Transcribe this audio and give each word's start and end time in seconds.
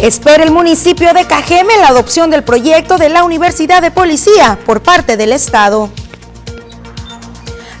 Espera 0.00 0.44
el 0.44 0.50
municipio 0.50 1.14
de 1.14 1.26
Cajeme 1.26 1.78
la 1.78 1.88
adopción 1.88 2.30
del 2.30 2.44
proyecto 2.44 2.98
de 2.98 3.08
la 3.08 3.24
Universidad 3.24 3.80
de 3.80 3.90
Policía 3.90 4.58
por 4.66 4.82
parte 4.82 5.16
del 5.16 5.32
Estado. 5.32 5.88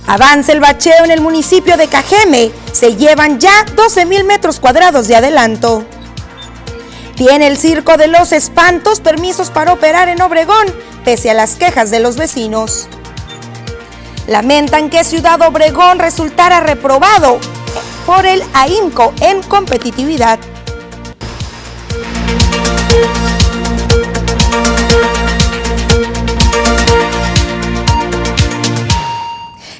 Avanza 0.06 0.52
el 0.52 0.60
bacheo 0.60 1.04
en 1.04 1.10
el 1.10 1.20
municipio 1.20 1.76
de 1.76 1.88
Cajeme. 1.88 2.52
Se 2.72 2.96
llevan 2.96 3.38
ya 3.38 3.66
12 3.74 4.06
mil 4.06 4.24
metros 4.24 4.60
cuadrados 4.60 5.08
de 5.08 5.16
adelanto. 5.16 5.84
Tiene 7.16 7.48
el 7.48 7.58
Circo 7.58 7.98
de 7.98 8.08
los 8.08 8.32
Espantos 8.32 9.00
permisos 9.00 9.50
para 9.50 9.74
operar 9.74 10.08
en 10.08 10.22
Obregón, 10.22 10.66
pese 11.04 11.30
a 11.30 11.34
las 11.34 11.56
quejas 11.56 11.90
de 11.90 12.00
los 12.00 12.16
vecinos. 12.16 12.88
Lamentan 14.26 14.88
que 14.88 15.04
Ciudad 15.04 15.40
Obregón 15.42 15.98
resultara 15.98 16.60
reprobado 16.60 17.38
por 18.06 18.24
el 18.24 18.42
AINCO 18.54 19.12
en 19.20 19.42
competitividad. 19.42 20.38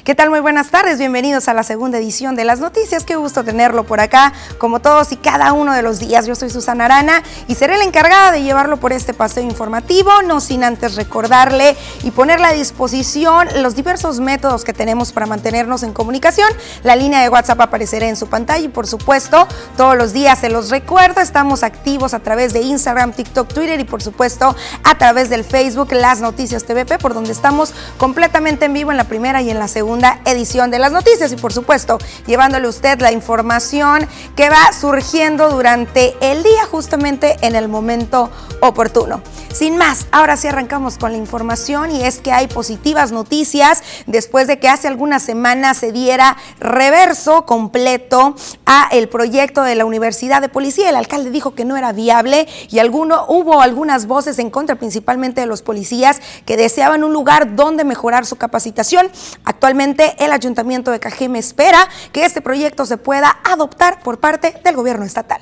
¿Qué 0.07 0.15
tal? 0.15 0.29
Muy 0.29 0.39
buenas 0.39 0.71
tardes, 0.71 0.99
bienvenidos 0.99 1.49
a 1.49 1.53
la 1.53 1.63
segunda 1.63 1.97
edición 1.97 2.37
de 2.37 2.45
las 2.45 2.61
noticias. 2.61 3.03
Qué 3.03 3.17
gusto 3.17 3.43
tenerlo 3.43 3.83
por 3.83 3.99
acá, 3.99 4.31
como 4.57 4.79
todos 4.79 5.11
y 5.11 5.17
cada 5.17 5.51
uno 5.51 5.73
de 5.73 5.81
los 5.81 5.99
días. 5.99 6.25
Yo 6.25 6.33
soy 6.33 6.49
Susana 6.49 6.85
Arana 6.85 7.23
y 7.49 7.55
seré 7.55 7.77
la 7.77 7.83
encargada 7.83 8.31
de 8.31 8.41
llevarlo 8.41 8.77
por 8.77 8.93
este 8.93 9.13
paseo 9.13 9.43
informativo, 9.43 10.21
no 10.21 10.39
sin 10.39 10.63
antes 10.63 10.95
recordarle 10.95 11.75
y 12.03 12.11
ponerle 12.11 12.47
a 12.47 12.53
disposición 12.53 13.49
los 13.61 13.75
diversos 13.75 14.21
métodos 14.21 14.63
que 14.63 14.71
tenemos 14.71 15.11
para 15.11 15.25
mantenernos 15.25 15.83
en 15.83 15.91
comunicación. 15.91 16.47
La 16.83 16.95
línea 16.95 17.21
de 17.21 17.27
WhatsApp 17.27 17.59
aparecerá 17.59 18.07
en 18.07 18.15
su 18.15 18.27
pantalla 18.27 18.63
y 18.63 18.69
por 18.69 18.87
supuesto 18.87 19.45
todos 19.75 19.97
los 19.97 20.13
días 20.13 20.39
se 20.39 20.49
los 20.49 20.69
recuerdo, 20.69 21.19
estamos 21.19 21.63
activos 21.63 22.13
a 22.13 22.19
través 22.19 22.53
de 22.53 22.61
Instagram, 22.61 23.11
TikTok, 23.11 23.53
Twitter 23.53 23.77
y 23.77 23.83
por 23.83 24.01
supuesto 24.01 24.55
a 24.85 24.97
través 24.97 25.29
del 25.29 25.43
Facebook 25.43 25.91
Las 25.91 26.21
Noticias 26.21 26.63
TVP, 26.63 26.97
por 26.97 27.13
donde 27.13 27.33
estamos 27.33 27.73
completamente 27.97 28.63
en 28.63 28.73
vivo 28.73 28.91
en 28.91 28.95
la 28.95 29.03
primera 29.03 29.41
y 29.41 29.49
en 29.49 29.59
la 29.59 29.67
segunda 29.67 29.96
edición 30.25 30.71
de 30.71 30.79
las 30.79 30.91
noticias 30.91 31.31
y 31.31 31.35
por 31.35 31.53
supuesto 31.53 31.97
llevándole 32.25 32.67
usted 32.67 32.99
la 33.01 33.11
información 33.11 34.07
que 34.35 34.49
va 34.49 34.71
surgiendo 34.77 35.49
durante 35.49 36.15
el 36.21 36.43
día 36.43 36.65
justamente 36.69 37.37
en 37.41 37.55
el 37.55 37.67
momento 37.67 38.29
oportuno. 38.61 39.21
Sin 39.53 39.77
más, 39.77 40.05
ahora 40.11 40.37
sí 40.37 40.47
arrancamos 40.47 40.99
con 40.99 41.11
la 41.11 41.17
información 41.17 41.89
y 41.91 42.03
es 42.03 42.19
que 42.19 42.31
hay 42.31 42.47
positivas 42.47 43.11
noticias 43.11 43.81
después 44.05 44.45
de 44.45 44.59
que 44.59 44.69
hace 44.69 44.87
algunas 44.87 45.23
semanas 45.23 45.77
se 45.77 45.91
diera 45.91 46.37
reverso 46.59 47.45
completo 47.45 48.35
a 48.67 48.87
el 48.91 49.09
proyecto 49.09 49.63
de 49.63 49.73
la 49.73 49.85
Universidad 49.85 50.41
de 50.41 50.49
Policía. 50.49 50.89
El 50.89 50.95
alcalde 50.95 51.31
dijo 51.31 51.55
que 51.55 51.65
no 51.65 51.75
era 51.75 51.91
viable 51.91 52.47
y 52.69 52.77
alguno, 52.77 53.25
hubo 53.29 53.61
algunas 53.61 54.05
voces 54.05 54.37
en 54.37 54.51
contra, 54.51 54.75
principalmente 54.75 55.41
de 55.41 55.47
los 55.47 55.63
policías, 55.63 56.21
que 56.45 56.55
deseaban 56.55 57.03
un 57.03 57.13
lugar 57.13 57.55
donde 57.55 57.83
mejorar 57.83 58.27
su 58.27 58.35
capacitación. 58.35 59.09
Actualmente 59.43 59.86
el 60.19 60.31
Ayuntamiento 60.31 60.91
de 60.91 60.99
Cajeme 60.99 61.39
espera 61.39 61.87
que 62.11 62.25
este 62.25 62.41
proyecto 62.41 62.85
se 62.85 62.97
pueda 62.97 63.39
adoptar 63.43 64.01
por 64.01 64.19
parte 64.19 64.53
del 64.63 64.75
gobierno 64.75 65.05
estatal 65.05 65.41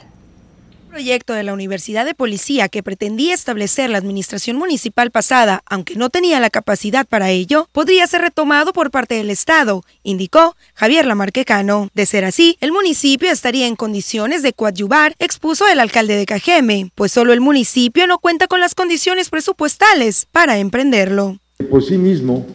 proyecto 0.96 1.34
de 1.34 1.44
la 1.44 1.52
Universidad 1.52 2.06
de 2.06 2.14
Policía 2.14 2.70
que 2.70 2.82
pretendía 2.82 3.34
establecer 3.34 3.90
la 3.90 3.98
administración 3.98 4.56
municipal 4.56 5.12
pasada, 5.12 5.62
aunque 5.66 5.98
no 5.98 6.10
tenía 6.10 6.40
la 6.40 6.50
capacidad 6.50 7.06
para 7.06 7.32
ello, 7.32 7.68
podría 7.74 8.08
ser 8.08 8.22
retomado 8.22 8.72
por 8.72 8.92
parte 8.92 9.16
del 9.16 9.30
Estado, 9.30 9.84
indicó 10.04 10.56
Javier 10.74 11.06
Lamarquecano. 11.06 11.90
De 11.94 12.06
ser 12.06 12.24
así, 12.24 12.56
el 12.62 12.72
municipio 12.72 13.30
estaría 13.30 13.68
en 13.68 13.76
condiciones 13.76 14.42
de 14.42 14.54
coadyuvar, 14.54 15.16
expuso 15.20 15.68
el 15.68 15.82
alcalde 15.82 16.16
de 16.16 16.26
Cajeme, 16.26 16.92
pues 16.96 17.12
solo 17.12 17.34
el 17.34 17.42
municipio 17.42 18.08
no 18.08 18.18
cuenta 18.18 18.48
con 18.48 18.62
las 18.62 18.74
condiciones 18.74 19.30
presupuestales 19.30 20.28
para 20.32 20.60
emprenderlo. 20.60 21.40
Por 21.70 21.84
sí 21.84 21.98
mismo, 21.98 22.46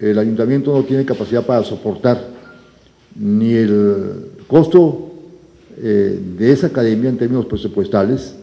el 0.00 0.18
ayuntamiento 0.18 0.72
no 0.72 0.84
tiene 0.84 1.04
capacidad 1.04 1.44
para 1.44 1.64
soportar 1.64 2.22
ni 3.18 3.52
el 3.54 4.26
costo 4.46 5.10
eh, 5.80 6.18
de 6.38 6.52
esa 6.52 6.68
academia 6.68 7.10
en 7.10 7.18
términos 7.18 7.46
presupuestales, 7.46 8.34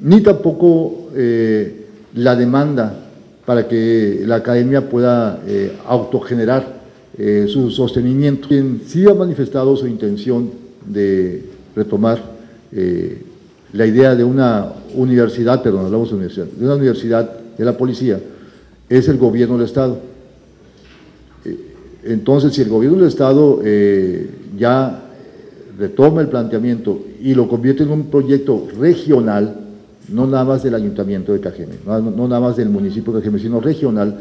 ni 0.00 0.20
tampoco 0.20 1.08
eh, 1.14 1.86
la 2.14 2.34
demanda 2.34 3.06
para 3.44 3.66
que 3.68 4.22
la 4.26 4.36
academia 4.36 4.88
pueda 4.88 5.42
eh, 5.46 5.72
autogenerar 5.86 6.80
su 7.48 7.70
sostenimiento. 7.70 8.48
Quien 8.48 8.80
sí 8.86 9.06
ha 9.06 9.12
manifestado 9.12 9.76
su 9.76 9.86
intención 9.86 10.50
de 10.86 11.44
retomar 11.76 12.18
la 13.74 13.86
idea 13.86 14.14
de 14.14 14.24
una 14.24 14.72
universidad, 14.94 15.62
perdón, 15.62 15.84
hablamos 15.84 16.08
de 16.08 16.14
universidad, 16.14 16.46
de 16.46 16.64
una 16.64 16.76
universidad 16.76 17.30
de 17.58 17.64
la 17.64 17.76
policía, 17.76 18.20
es 18.88 19.06
el 19.08 19.18
gobierno 19.18 19.58
del 19.58 19.66
Estado 19.66 20.00
entonces, 22.02 22.54
si 22.54 22.62
el 22.62 22.68
gobierno 22.68 22.98
del 22.98 23.08
Estado 23.08 23.60
eh, 23.64 24.30
ya 24.58 25.02
retoma 25.78 26.20
el 26.22 26.28
planteamiento 26.28 27.00
y 27.22 27.34
lo 27.34 27.48
convierte 27.48 27.82
en 27.82 27.90
un 27.90 28.04
proyecto 28.04 28.68
regional, 28.78 29.56
no 30.08 30.26
nada 30.26 30.44
más 30.44 30.62
del 30.62 30.74
ayuntamiento 30.74 31.32
de 31.32 31.40
Cajeme, 31.40 31.74
no, 31.86 32.28
nada 32.28 32.40
más 32.40 32.56
del 32.56 32.68
municipio 32.68 33.12
de 33.12 33.20
Cajeme, 33.20 33.38
sino 33.38 33.60
regional, 33.60 34.14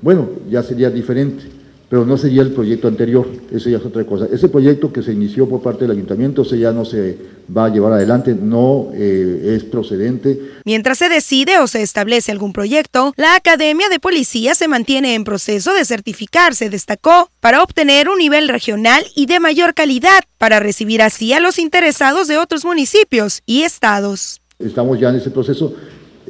bueno, 0.00 0.28
ya 0.50 0.62
sería 0.62 0.90
diferente 0.90 1.44
pero 1.88 2.04
no 2.04 2.18
sería 2.18 2.42
el 2.42 2.52
proyecto 2.52 2.86
anterior, 2.86 3.26
eso 3.50 3.70
ya 3.70 3.78
es 3.78 3.84
otra 3.84 4.04
cosa. 4.04 4.26
Ese 4.30 4.48
proyecto 4.48 4.92
que 4.92 5.02
se 5.02 5.12
inició 5.12 5.48
por 5.48 5.62
parte 5.62 5.84
del 5.84 5.92
ayuntamiento, 5.92 6.42
ese 6.42 6.58
ya 6.58 6.70
no 6.70 6.84
se 6.84 7.16
va 7.54 7.66
a 7.66 7.68
llevar 7.70 7.92
adelante, 7.92 8.34
no 8.34 8.90
eh, 8.92 9.54
es 9.56 9.64
procedente. 9.64 10.38
Mientras 10.64 10.98
se 10.98 11.08
decide 11.08 11.58
o 11.60 11.66
se 11.66 11.82
establece 11.82 12.30
algún 12.30 12.52
proyecto, 12.52 13.14
la 13.16 13.34
Academia 13.34 13.88
de 13.88 14.00
Policía 14.00 14.54
se 14.54 14.68
mantiene 14.68 15.14
en 15.14 15.24
proceso 15.24 15.72
de 15.72 15.86
certificarse, 15.86 16.68
destacó, 16.68 17.30
para 17.40 17.62
obtener 17.62 18.10
un 18.10 18.18
nivel 18.18 18.48
regional 18.48 19.02
y 19.16 19.24
de 19.24 19.40
mayor 19.40 19.72
calidad, 19.72 20.20
para 20.36 20.60
recibir 20.60 21.00
así 21.00 21.32
a 21.32 21.40
los 21.40 21.58
interesados 21.58 22.28
de 22.28 22.36
otros 22.36 22.66
municipios 22.66 23.40
y 23.46 23.62
estados. 23.62 24.42
Estamos 24.58 25.00
ya 25.00 25.08
en 25.08 25.16
ese 25.16 25.30
proceso 25.30 25.74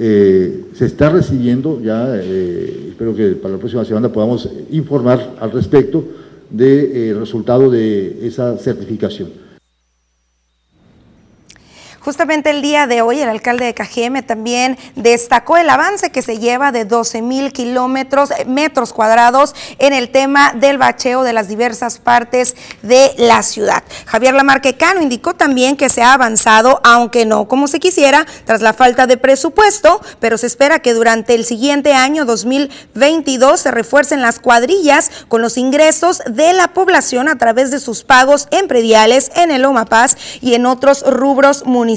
eh, 0.00 0.66
se 0.74 0.86
está 0.86 1.10
recibiendo, 1.10 1.80
ya 1.82 2.14
eh, 2.14 2.86
espero 2.90 3.16
que 3.16 3.30
para 3.32 3.54
la 3.54 3.58
próxima 3.58 3.84
semana 3.84 4.12
podamos 4.12 4.48
informar 4.70 5.34
al 5.40 5.50
respecto 5.50 6.04
del 6.50 6.92
de, 6.92 7.10
eh, 7.10 7.14
resultado 7.14 7.68
de 7.68 8.26
esa 8.26 8.56
certificación. 8.58 9.47
Justamente 12.00 12.50
el 12.50 12.62
día 12.62 12.86
de 12.86 13.02
hoy 13.02 13.20
el 13.20 13.28
alcalde 13.28 13.64
de 13.64 13.74
Cajeme 13.74 14.22
también 14.22 14.78
destacó 14.94 15.56
el 15.56 15.68
avance 15.68 16.10
que 16.10 16.22
se 16.22 16.38
lleva 16.38 16.70
de 16.70 16.84
12 16.84 17.22
mil 17.22 17.52
kilómetros, 17.52 18.30
eh, 18.30 18.44
metros 18.44 18.92
cuadrados 18.92 19.54
en 19.78 19.92
el 19.92 20.10
tema 20.10 20.52
del 20.54 20.78
bacheo 20.78 21.24
de 21.24 21.32
las 21.32 21.48
diversas 21.48 21.98
partes 21.98 22.54
de 22.82 23.12
la 23.18 23.42
ciudad. 23.42 23.82
Javier 24.06 24.34
Lamarquecano 24.34 25.02
indicó 25.02 25.34
también 25.34 25.76
que 25.76 25.88
se 25.88 26.02
ha 26.02 26.12
avanzado, 26.12 26.80
aunque 26.84 27.26
no 27.26 27.48
como 27.48 27.66
se 27.66 27.80
quisiera, 27.80 28.26
tras 28.44 28.62
la 28.62 28.74
falta 28.74 29.08
de 29.08 29.16
presupuesto, 29.16 30.00
pero 30.20 30.38
se 30.38 30.46
espera 30.46 30.78
que 30.78 30.94
durante 30.94 31.34
el 31.34 31.44
siguiente 31.44 31.94
año 31.94 32.24
2022 32.24 33.60
se 33.60 33.70
refuercen 33.72 34.22
las 34.22 34.38
cuadrillas 34.38 35.10
con 35.26 35.42
los 35.42 35.58
ingresos 35.58 36.22
de 36.26 36.52
la 36.52 36.68
población 36.68 37.28
a 37.28 37.38
través 37.38 37.72
de 37.72 37.80
sus 37.80 38.04
pagos 38.04 38.46
en 38.52 38.68
prediales, 38.68 39.32
en 39.34 39.50
el 39.50 39.64
Omapaz 39.64 40.16
y 40.40 40.54
en 40.54 40.64
otros 40.64 41.02
rubros 41.04 41.66
municipales 41.66 41.87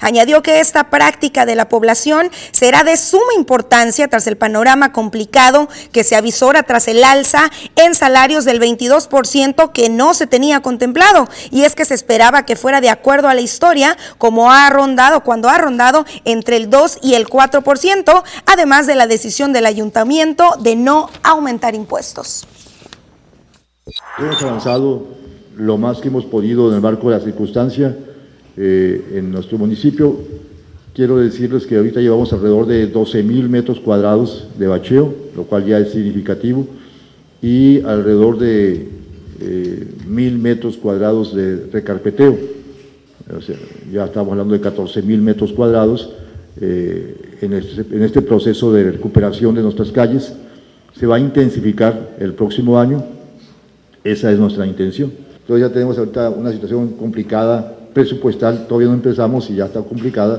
Añadió 0.00 0.42
que 0.42 0.60
esta 0.60 0.90
práctica 0.90 1.46
de 1.46 1.54
la 1.54 1.68
población 1.68 2.30
será 2.50 2.84
de 2.84 2.96
suma 2.96 3.34
importancia 3.36 4.08
tras 4.08 4.26
el 4.26 4.36
panorama 4.36 4.92
complicado 4.92 5.68
que 5.92 6.04
se 6.04 6.16
avisora 6.16 6.62
tras 6.62 6.88
el 6.88 7.02
alza 7.04 7.50
en 7.76 7.94
salarios 7.94 8.44
del 8.44 8.60
22% 8.60 9.72
que 9.72 9.88
no 9.88 10.14
se 10.14 10.26
tenía 10.26 10.60
contemplado. 10.60 11.28
Y 11.50 11.62
es 11.62 11.74
que 11.74 11.84
se 11.84 11.94
esperaba 11.94 12.44
que 12.44 12.56
fuera 12.56 12.80
de 12.80 12.90
acuerdo 12.90 13.28
a 13.28 13.34
la 13.34 13.40
historia, 13.40 13.96
como 14.18 14.50
ha 14.50 14.68
rondado, 14.70 15.22
cuando 15.22 15.48
ha 15.48 15.58
rondado 15.58 16.04
entre 16.24 16.56
el 16.56 16.70
2 16.70 16.98
y 17.02 17.14
el 17.14 17.26
4%, 17.28 18.22
además 18.46 18.86
de 18.86 18.94
la 18.94 19.06
decisión 19.06 19.52
del 19.52 19.66
ayuntamiento 19.66 20.54
de 20.60 20.76
no 20.76 21.10
aumentar 21.22 21.74
impuestos. 21.74 22.46
Hemos 24.18 24.42
avanzado 24.42 25.06
lo 25.56 25.78
más 25.78 25.98
que 25.98 26.08
hemos 26.08 26.24
podido 26.24 26.68
en 26.68 26.76
el 26.76 26.80
marco 26.80 27.10
de 27.10 27.18
la 27.18 27.24
circunstancia 27.24 27.96
eh, 28.60 29.14
en 29.14 29.30
nuestro 29.30 29.56
municipio. 29.56 30.16
Quiero 30.92 31.18
decirles 31.18 31.64
que 31.64 31.76
ahorita 31.76 32.00
llevamos 32.00 32.32
alrededor 32.32 32.66
de 32.66 32.88
12 32.88 33.22
mil 33.22 33.48
metros 33.48 33.78
cuadrados 33.78 34.48
de 34.58 34.66
bacheo, 34.66 35.14
lo 35.36 35.44
cual 35.44 35.64
ya 35.64 35.78
es 35.78 35.92
significativo, 35.92 36.66
y 37.40 37.80
alrededor 37.82 38.36
de 38.36 38.88
eh, 39.40 39.86
mil 40.08 40.38
metros 40.38 40.76
cuadrados 40.76 41.36
de 41.36 41.68
recarpeteo. 41.72 42.36
ya 43.92 44.06
estamos 44.06 44.32
hablando 44.32 44.54
de 44.54 44.60
14 44.60 45.02
mil 45.02 45.22
metros 45.22 45.52
cuadrados 45.52 46.10
eh, 46.60 47.36
en, 47.40 47.52
este, 47.52 47.82
en 47.94 48.02
este 48.02 48.22
proceso 48.22 48.72
de 48.72 48.90
recuperación 48.90 49.54
de 49.54 49.62
nuestras 49.62 49.92
calles. 49.92 50.32
Se 50.98 51.06
va 51.06 51.14
a 51.14 51.20
intensificar 51.20 52.16
el 52.18 52.34
próximo 52.34 52.76
año, 52.76 53.04
esa 54.02 54.32
es 54.32 54.38
nuestra 54.40 54.66
intención. 54.66 55.12
Entonces 55.42 55.68
ya 55.68 55.72
tenemos 55.72 55.96
ahorita 55.96 56.30
una 56.30 56.50
situación 56.50 56.88
complicada 56.94 57.77
presupuestal 57.92 58.66
todavía 58.66 58.88
no 58.88 58.94
empezamos 58.94 59.48
y 59.50 59.56
ya 59.56 59.66
está 59.66 59.82
complicada 59.82 60.38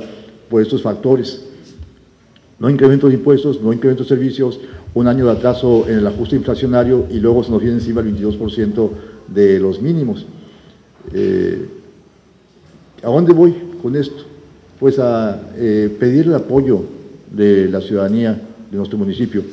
por 0.49 0.61
estos 0.61 0.81
factores. 0.81 1.43
No 2.59 2.69
incremento 2.69 3.07
de 3.07 3.13
impuestos, 3.13 3.61
no 3.61 3.71
incremento 3.71 4.03
de 4.03 4.09
servicios, 4.09 4.59
un 4.93 5.07
año 5.07 5.25
de 5.25 5.31
atraso 5.31 5.85
en 5.87 5.99
el 5.99 6.07
ajuste 6.07 6.35
inflacionario 6.35 7.05
y 7.09 7.19
luego 7.19 7.43
se 7.43 7.51
nos 7.51 7.61
viene 7.61 7.77
encima 7.77 8.01
el 8.01 8.15
22% 8.15 8.89
de 9.27 9.59
los 9.59 9.81
mínimos. 9.81 10.25
Eh, 11.13 11.67
¿A 13.03 13.07
dónde 13.07 13.33
voy 13.33 13.55
con 13.81 13.95
esto? 13.95 14.25
Pues 14.79 14.99
a 14.99 15.41
eh, 15.55 15.95
pedir 15.99 16.25
el 16.25 16.35
apoyo 16.35 16.83
de 17.31 17.69
la 17.69 17.81
ciudadanía 17.81 18.41
de 18.69 18.77
nuestro 18.77 18.97
municipio. 18.97 19.43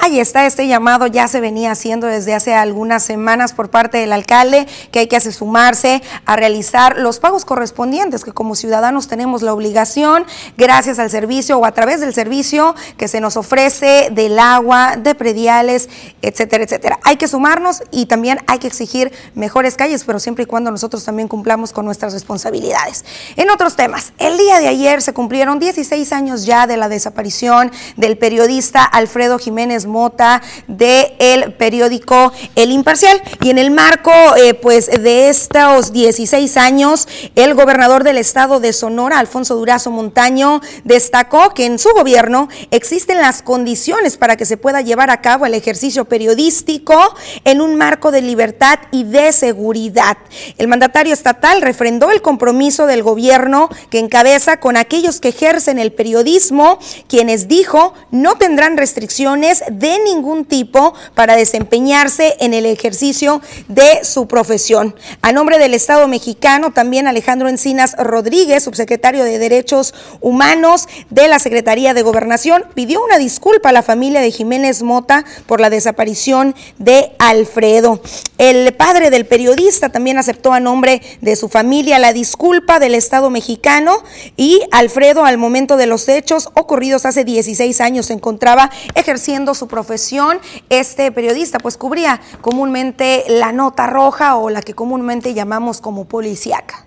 Ahí 0.00 0.20
está 0.20 0.46
este 0.46 0.68
llamado, 0.68 1.08
ya 1.08 1.26
se 1.26 1.40
venía 1.40 1.72
haciendo 1.72 2.06
desde 2.06 2.32
hace 2.32 2.54
algunas 2.54 3.02
semanas 3.02 3.52
por 3.52 3.68
parte 3.68 3.98
del 3.98 4.12
alcalde, 4.12 4.68
que 4.92 5.00
hay 5.00 5.06
que 5.08 5.20
sumarse 5.20 6.02
a 6.24 6.36
realizar 6.36 6.98
los 6.98 7.18
pagos 7.18 7.44
correspondientes, 7.44 8.24
que 8.24 8.30
como 8.30 8.54
ciudadanos 8.54 9.08
tenemos 9.08 9.42
la 9.42 9.52
obligación, 9.52 10.24
gracias 10.56 11.00
al 11.00 11.10
servicio 11.10 11.58
o 11.58 11.64
a 11.64 11.72
través 11.72 12.00
del 12.00 12.14
servicio 12.14 12.76
que 12.96 13.08
se 13.08 13.20
nos 13.20 13.36
ofrece 13.36 14.10
del 14.12 14.38
agua, 14.38 14.94
de 14.96 15.16
prediales, 15.16 15.88
etcétera, 16.22 16.62
etcétera. 16.62 17.00
Hay 17.02 17.16
que 17.16 17.26
sumarnos 17.26 17.82
y 17.90 18.06
también 18.06 18.38
hay 18.46 18.60
que 18.60 18.68
exigir 18.68 19.12
mejores 19.34 19.74
calles, 19.74 20.04
pero 20.04 20.20
siempre 20.20 20.44
y 20.44 20.46
cuando 20.46 20.70
nosotros 20.70 21.04
también 21.04 21.26
cumplamos 21.26 21.72
con 21.72 21.84
nuestras 21.84 22.12
responsabilidades. 22.12 23.04
En 23.34 23.50
otros 23.50 23.74
temas, 23.74 24.12
el 24.18 24.38
día 24.38 24.60
de 24.60 24.68
ayer 24.68 25.02
se 25.02 25.12
cumplieron 25.12 25.58
16 25.58 26.12
años 26.12 26.46
ya 26.46 26.68
de 26.68 26.76
la 26.76 26.88
desaparición 26.88 27.72
del 27.96 28.16
periodista 28.16 28.84
Alfredo 28.84 29.40
Jiménez 29.40 29.87
Mota 29.88 30.42
del 30.66 31.12
el 31.18 31.52
periódico 31.54 32.32
El 32.54 32.70
Imparcial. 32.70 33.20
Y 33.42 33.50
en 33.50 33.58
el 33.58 33.70
marco 33.70 34.12
eh, 34.36 34.54
pues, 34.54 34.86
de 34.86 35.28
estos 35.28 35.92
16 35.92 36.56
años, 36.56 37.08
el 37.34 37.54
gobernador 37.54 38.04
del 38.04 38.18
estado 38.18 38.60
de 38.60 38.72
Sonora, 38.72 39.18
Alfonso 39.18 39.56
Durazo 39.56 39.90
Montaño, 39.90 40.60
destacó 40.84 41.54
que 41.54 41.66
en 41.66 41.78
su 41.78 41.90
gobierno 41.90 42.48
existen 42.70 43.18
las 43.18 43.42
condiciones 43.42 44.16
para 44.16 44.36
que 44.36 44.44
se 44.44 44.56
pueda 44.56 44.80
llevar 44.80 45.10
a 45.10 45.20
cabo 45.20 45.46
el 45.46 45.54
ejercicio 45.54 46.04
periodístico 46.04 47.14
en 47.44 47.60
un 47.60 47.76
marco 47.76 48.10
de 48.10 48.22
libertad 48.22 48.78
y 48.90 49.04
de 49.04 49.32
seguridad. 49.32 50.18
El 50.58 50.68
mandatario 50.68 51.12
estatal 51.12 51.62
refrendó 51.62 52.10
el 52.10 52.22
compromiso 52.22 52.86
del 52.86 53.02
gobierno 53.02 53.68
que 53.90 53.98
encabeza 53.98 54.58
con 54.58 54.76
aquellos 54.76 55.20
que 55.20 55.28
ejercen 55.28 55.78
el 55.78 55.92
periodismo, 55.92 56.78
quienes 57.08 57.48
dijo 57.48 57.94
no 58.10 58.36
tendrán 58.36 58.76
restricciones 58.76 59.62
de 59.78 59.98
ningún 60.04 60.44
tipo 60.44 60.94
para 61.14 61.36
desempeñarse 61.36 62.36
en 62.40 62.54
el 62.54 62.66
ejercicio 62.66 63.40
de 63.68 64.04
su 64.04 64.26
profesión. 64.26 64.94
A 65.22 65.32
nombre 65.32 65.58
del 65.58 65.74
Estado 65.74 66.08
mexicano, 66.08 66.72
también 66.72 67.06
Alejandro 67.06 67.48
Encinas 67.48 67.96
Rodríguez, 67.98 68.64
subsecretario 68.64 69.24
de 69.24 69.38
Derechos 69.38 69.94
Humanos 70.20 70.88
de 71.10 71.28
la 71.28 71.38
Secretaría 71.38 71.94
de 71.94 72.02
Gobernación, 72.02 72.64
pidió 72.74 73.02
una 73.04 73.18
disculpa 73.18 73.68
a 73.68 73.72
la 73.72 73.82
familia 73.82 74.20
de 74.20 74.30
Jiménez 74.30 74.82
Mota 74.82 75.24
por 75.46 75.60
la 75.60 75.70
desaparición 75.70 76.54
de 76.78 77.12
Alfredo. 77.18 78.00
El 78.38 78.74
padre 78.74 79.10
del 79.10 79.26
periodista 79.26 79.90
también 79.90 80.18
aceptó 80.18 80.52
a 80.52 80.60
nombre 80.60 81.02
de 81.20 81.36
su 81.36 81.48
familia 81.48 81.98
la 81.98 82.12
disculpa 82.12 82.78
del 82.78 82.94
Estado 82.94 83.30
mexicano 83.30 84.02
y 84.36 84.60
Alfredo 84.72 85.24
al 85.24 85.38
momento 85.38 85.76
de 85.76 85.86
los 85.86 86.08
hechos 86.08 86.48
ocurridos 86.54 87.06
hace 87.06 87.24
16 87.24 87.80
años 87.80 88.06
se 88.06 88.14
encontraba 88.14 88.70
ejerciendo 88.94 89.54
su 89.54 89.67
profesión, 89.68 90.38
este 90.70 91.12
periodista 91.12 91.58
pues 91.58 91.76
cubría 91.76 92.20
comúnmente 92.40 93.24
la 93.28 93.52
nota 93.52 93.86
roja 93.86 94.36
o 94.36 94.50
la 94.50 94.62
que 94.62 94.74
comúnmente 94.74 95.34
llamamos 95.34 95.80
como 95.80 96.06
policíaca. 96.06 96.86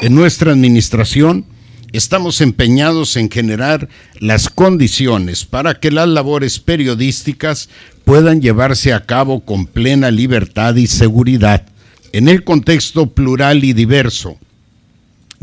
En 0.00 0.14
nuestra 0.14 0.52
administración 0.52 1.46
estamos 1.92 2.40
empeñados 2.40 3.16
en 3.16 3.30
generar 3.30 3.88
las 4.18 4.48
condiciones 4.48 5.44
para 5.44 5.78
que 5.78 5.90
las 5.90 6.08
labores 6.08 6.58
periodísticas 6.58 7.68
puedan 8.04 8.40
llevarse 8.40 8.92
a 8.92 9.04
cabo 9.04 9.44
con 9.44 9.66
plena 9.66 10.10
libertad 10.10 10.74
y 10.76 10.86
seguridad 10.86 11.66
en 12.12 12.28
el 12.28 12.44
contexto 12.44 13.06
plural 13.06 13.64
y 13.64 13.72
diverso 13.72 14.38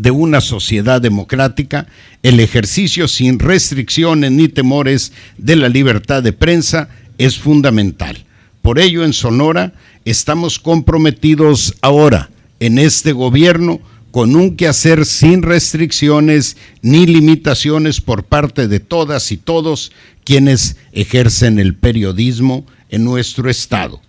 de 0.02 0.12
una 0.12 0.40
sociedad 0.40 1.02
democrática, 1.02 1.88
el 2.24 2.40
ejercicio 2.40 3.10
sin 3.10 3.38
restricciones 3.38 4.32
ni 4.32 4.48
temores 4.48 5.12
de 5.38 5.58
la 5.58 5.68
libertad 5.68 6.24
de 6.24 6.32
prensa 6.32 6.88
es 7.18 7.38
fundamental. 7.38 8.26
Por 8.62 8.80
ello, 8.80 9.04
en 9.04 9.12
Sonora 9.12 9.74
estamos 10.06 10.58
comprometidos 10.58 11.76
ahora, 11.82 12.30
en 12.62 12.78
este 12.80 13.12
gobierno, 13.12 13.82
con 14.12 14.36
un 14.38 14.56
quehacer 14.56 15.06
sin 15.06 15.44
restricciones 15.44 16.56
ni 16.82 17.06
limitaciones 17.06 18.00
por 18.00 18.24
parte 18.24 18.70
de 18.70 18.80
todas 18.80 19.34
y 19.34 19.38
todos 19.38 19.92
quienes 20.24 20.78
ejercen 20.94 21.60
el 21.60 21.76
periodismo 21.76 22.66
en 22.90 23.04
nuestro 23.04 23.50
Estado. 23.50 24.02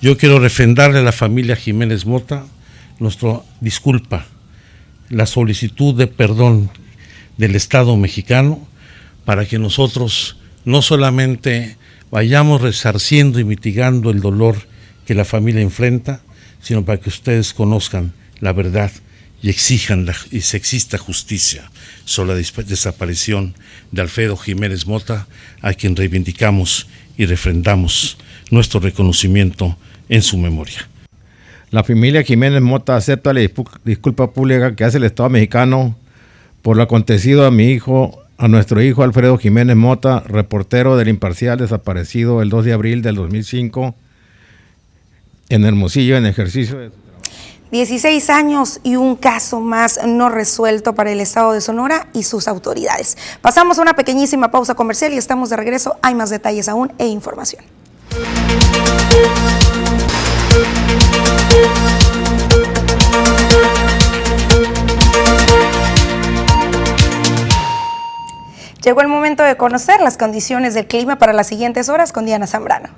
Yo 0.00 0.16
quiero 0.16 0.38
refrendarle 0.38 0.98
a 0.98 1.02
la 1.02 1.12
familia 1.12 1.56
Jiménez 1.56 2.06
Mota 2.06 2.46
nuestra 2.98 3.42
disculpa 3.60 4.26
la 5.10 5.26
solicitud 5.26 5.94
de 5.94 6.06
perdón 6.06 6.70
del 7.36 7.56
Estado 7.56 7.96
mexicano 7.96 8.66
para 9.24 9.44
que 9.44 9.58
nosotros 9.58 10.36
no 10.64 10.82
solamente 10.82 11.76
vayamos 12.10 12.62
resarciendo 12.62 13.38
y 13.38 13.44
mitigando 13.44 14.10
el 14.10 14.20
dolor 14.20 14.56
que 15.04 15.14
la 15.14 15.24
familia 15.24 15.60
enfrenta, 15.60 16.22
sino 16.62 16.84
para 16.84 17.00
que 17.00 17.08
ustedes 17.08 17.52
conozcan 17.52 18.12
la 18.40 18.52
verdad 18.52 18.90
y 19.42 19.48
exijan 19.48 20.06
y 20.30 20.42
se 20.42 20.56
exista 20.56 20.98
justicia 20.98 21.70
sobre 22.04 22.34
la 22.34 22.62
desaparición 22.64 23.54
de 23.90 24.02
Alfredo 24.02 24.36
Jiménez 24.36 24.86
Mota, 24.86 25.26
a 25.62 25.72
quien 25.72 25.96
reivindicamos 25.96 26.86
y 27.16 27.26
refrendamos 27.26 28.18
nuestro 28.50 28.80
reconocimiento 28.80 29.76
en 30.08 30.22
su 30.22 30.36
memoria. 30.36 30.89
La 31.70 31.84
familia 31.84 32.24
Jiménez 32.24 32.60
Mota 32.60 32.96
acepta 32.96 33.32
la 33.32 33.40
disculpa 33.84 34.32
pública 34.32 34.74
que 34.74 34.82
hace 34.82 34.98
el 34.98 35.04
Estado 35.04 35.28
mexicano 35.28 35.94
por 36.62 36.76
lo 36.76 36.82
acontecido 36.82 37.46
a 37.46 37.52
mi 37.52 37.68
hijo, 37.68 38.18
a 38.38 38.48
nuestro 38.48 38.82
hijo 38.82 39.04
Alfredo 39.04 39.38
Jiménez 39.38 39.76
Mota, 39.76 40.20
reportero 40.26 40.96
del 40.96 41.08
Imparcial 41.08 41.58
desaparecido 41.58 42.42
el 42.42 42.48
2 42.48 42.64
de 42.64 42.72
abril 42.72 43.02
del 43.02 43.14
2005 43.14 43.94
en 45.48 45.64
Hermosillo 45.64 46.16
en 46.16 46.26
ejercicio 46.26 46.78
de 46.78 46.90
16 47.70 48.30
años 48.30 48.80
y 48.82 48.96
un 48.96 49.14
caso 49.14 49.60
más 49.60 50.00
no 50.04 50.28
resuelto 50.28 50.96
para 50.96 51.12
el 51.12 51.20
Estado 51.20 51.52
de 51.52 51.60
Sonora 51.60 52.08
y 52.12 52.24
sus 52.24 52.48
autoridades. 52.48 53.16
Pasamos 53.42 53.78
a 53.78 53.82
una 53.82 53.94
pequeñísima 53.94 54.50
pausa 54.50 54.74
comercial 54.74 55.12
y 55.12 55.18
estamos 55.18 55.50
de 55.50 55.56
regreso. 55.56 55.96
Hay 56.02 56.16
más 56.16 56.30
detalles 56.30 56.68
aún 56.68 56.92
e 56.98 57.06
información. 57.06 57.62
Llegó 68.82 69.02
el 69.02 69.08
momento 69.08 69.42
de 69.42 69.56
conocer 69.56 70.00
las 70.00 70.16
condiciones 70.16 70.74
del 70.74 70.86
clima 70.86 71.16
para 71.16 71.32
las 71.32 71.46
siguientes 71.46 71.88
horas 71.88 72.12
con 72.12 72.24
Diana 72.24 72.46
Zambrano. 72.46 72.88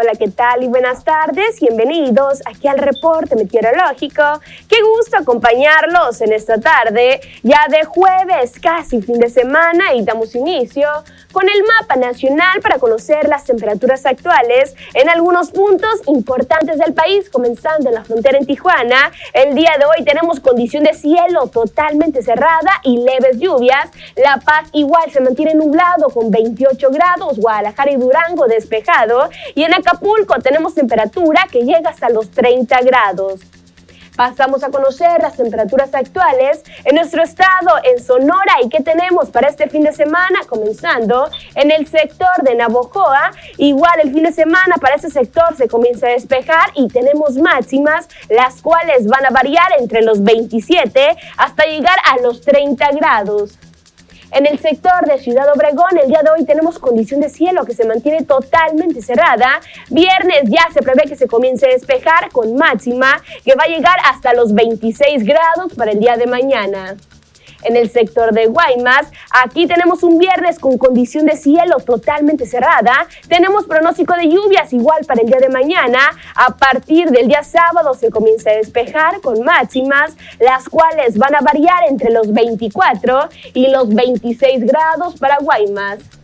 Hola, 0.00 0.12
¿qué 0.16 0.28
tal? 0.28 0.62
Y 0.62 0.68
buenas 0.68 1.02
tardes. 1.02 1.58
Bienvenidos 1.58 2.40
aquí 2.46 2.68
al 2.68 2.78
reporte 2.78 3.34
meteorológico. 3.34 4.22
Qué 4.68 4.76
gusto 4.80 5.16
acompañarlos 5.16 6.20
en 6.20 6.32
esta 6.32 6.60
tarde, 6.60 7.20
ya 7.42 7.66
de 7.68 7.84
jueves, 7.84 8.60
casi 8.62 9.02
fin 9.02 9.18
de 9.18 9.28
semana, 9.28 9.94
y 9.94 10.04
damos 10.04 10.36
inicio 10.36 10.86
con 11.32 11.48
el 11.48 11.64
mapa 11.64 11.96
nacional 11.96 12.60
para 12.62 12.78
conocer 12.78 13.28
las 13.28 13.44
temperaturas 13.44 14.06
actuales 14.06 14.76
en 14.94 15.08
algunos 15.08 15.50
puntos 15.50 15.90
importantes 16.06 16.78
del 16.78 16.94
país, 16.94 17.28
comenzando 17.28 17.88
en 17.88 17.96
la 17.96 18.04
frontera 18.04 18.38
en 18.38 18.46
Tijuana. 18.46 19.10
El 19.32 19.56
día 19.56 19.72
de 19.80 19.84
hoy 19.84 20.04
tenemos 20.04 20.38
condición 20.38 20.84
de 20.84 20.94
cielo 20.94 21.48
totalmente 21.48 22.22
cerrada 22.22 22.70
y 22.84 22.98
leves 22.98 23.40
lluvias. 23.40 23.90
La 24.14 24.38
Paz 24.44 24.68
igual 24.72 25.10
se 25.10 25.20
mantiene 25.20 25.54
nublado 25.54 26.08
con 26.10 26.30
28 26.30 26.88
grados, 26.90 27.36
Guadalajara 27.40 27.90
y 27.90 27.96
Durango 27.96 28.46
despejado 28.46 29.28
y 29.56 29.64
en 29.64 29.74
Acapulco 29.88 30.34
tenemos 30.42 30.74
temperatura 30.74 31.46
que 31.50 31.60
llega 31.60 31.88
hasta 31.88 32.10
los 32.10 32.30
30 32.30 32.78
grados. 32.82 33.40
Pasamos 34.16 34.62
a 34.62 34.70
conocer 34.70 35.22
las 35.22 35.36
temperaturas 35.36 35.94
actuales 35.94 36.62
en 36.84 36.96
nuestro 36.96 37.22
estado, 37.22 37.70
en 37.84 38.02
Sonora, 38.02 38.56
y 38.62 38.68
qué 38.68 38.82
tenemos 38.82 39.30
para 39.30 39.48
este 39.48 39.70
fin 39.70 39.84
de 39.84 39.92
semana, 39.92 40.40
comenzando 40.46 41.30
en 41.54 41.70
el 41.70 41.86
sector 41.86 42.42
de 42.42 42.54
Navojoa. 42.54 43.30
Igual 43.56 44.00
el 44.02 44.12
fin 44.12 44.24
de 44.24 44.32
semana 44.32 44.74
para 44.78 44.96
ese 44.96 45.08
sector 45.08 45.56
se 45.56 45.68
comienza 45.68 46.08
a 46.08 46.10
despejar 46.10 46.70
y 46.74 46.88
tenemos 46.88 47.38
máximas, 47.38 48.08
las 48.28 48.60
cuales 48.60 49.06
van 49.06 49.24
a 49.24 49.30
variar 49.30 49.68
entre 49.78 50.02
los 50.02 50.22
27 50.22 51.16
hasta 51.38 51.64
llegar 51.64 51.96
a 52.04 52.20
los 52.20 52.42
30 52.42 52.90
grados. 52.90 53.58
En 54.30 54.46
el 54.46 54.58
sector 54.58 55.06
de 55.06 55.18
Ciudad 55.18 55.46
Obregón, 55.54 55.98
el 56.02 56.08
día 56.08 56.20
de 56.22 56.30
hoy 56.30 56.44
tenemos 56.44 56.78
condición 56.78 57.20
de 57.20 57.30
cielo 57.30 57.64
que 57.64 57.74
se 57.74 57.86
mantiene 57.86 58.24
totalmente 58.24 59.00
cerrada. 59.00 59.60
Viernes 59.88 60.42
ya 60.44 60.68
se 60.72 60.82
prevé 60.82 61.04
que 61.08 61.16
se 61.16 61.26
comience 61.26 61.66
a 61.66 61.70
despejar 61.70 62.30
con 62.30 62.54
máxima 62.54 63.22
que 63.44 63.54
va 63.54 63.64
a 63.64 63.68
llegar 63.68 63.96
hasta 64.04 64.34
los 64.34 64.54
26 64.54 65.24
grados 65.24 65.72
para 65.74 65.92
el 65.92 65.98
día 65.98 66.16
de 66.16 66.26
mañana 66.26 66.96
en 67.62 67.76
el 67.76 67.90
sector 67.90 68.32
de 68.32 68.46
Guaymas. 68.46 69.08
Aquí 69.30 69.66
tenemos 69.66 70.02
un 70.02 70.18
viernes 70.18 70.58
con 70.58 70.78
condición 70.78 71.26
de 71.26 71.36
cielo 71.36 71.76
totalmente 71.78 72.46
cerrada. 72.46 73.06
Tenemos 73.28 73.66
pronóstico 73.66 74.14
de 74.14 74.28
lluvias 74.28 74.72
igual 74.72 75.04
para 75.06 75.22
el 75.22 75.26
día 75.26 75.38
de 75.38 75.48
mañana. 75.48 75.98
A 76.34 76.56
partir 76.56 77.10
del 77.10 77.28
día 77.28 77.42
sábado 77.42 77.94
se 77.94 78.10
comienza 78.10 78.50
a 78.50 78.54
despejar 78.54 79.20
con 79.20 79.42
máximas, 79.42 80.16
las 80.38 80.68
cuales 80.68 81.18
van 81.18 81.34
a 81.34 81.40
variar 81.40 81.88
entre 81.88 82.10
los 82.10 82.32
24 82.32 83.28
y 83.54 83.68
los 83.68 83.88
26 83.88 84.64
grados 84.64 85.16
para 85.18 85.38
Guaymas. 85.38 86.17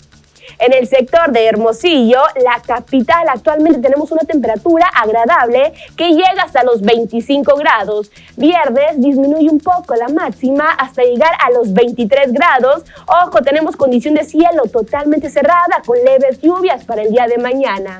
En 0.64 0.72
el 0.72 0.88
sector 0.88 1.30
de 1.30 1.44
Hermosillo, 1.44 2.20
la 2.42 2.58
capital, 2.66 3.28
actualmente 3.28 3.80
tenemos 3.80 4.10
una 4.12 4.22
temperatura 4.22 4.86
agradable 4.94 5.74
que 5.94 6.08
llega 6.12 6.42
hasta 6.42 6.64
los 6.64 6.80
25 6.80 7.54
grados. 7.56 8.10
Viernes 8.38 8.98
disminuye 8.98 9.50
un 9.50 9.58
poco 9.58 9.94
la 9.94 10.08
máxima 10.08 10.70
hasta 10.70 11.02
llegar 11.02 11.32
a 11.38 11.50
los 11.50 11.74
23 11.74 12.32
grados. 12.32 12.84
Ojo, 13.26 13.42
tenemos 13.42 13.76
condición 13.76 14.14
de 14.14 14.24
cielo 14.24 14.62
totalmente 14.72 15.28
cerrada 15.28 15.82
con 15.84 15.98
leves 16.02 16.40
lluvias 16.40 16.82
para 16.84 17.02
el 17.02 17.10
día 17.10 17.26
de 17.26 17.36
mañana. 17.36 17.98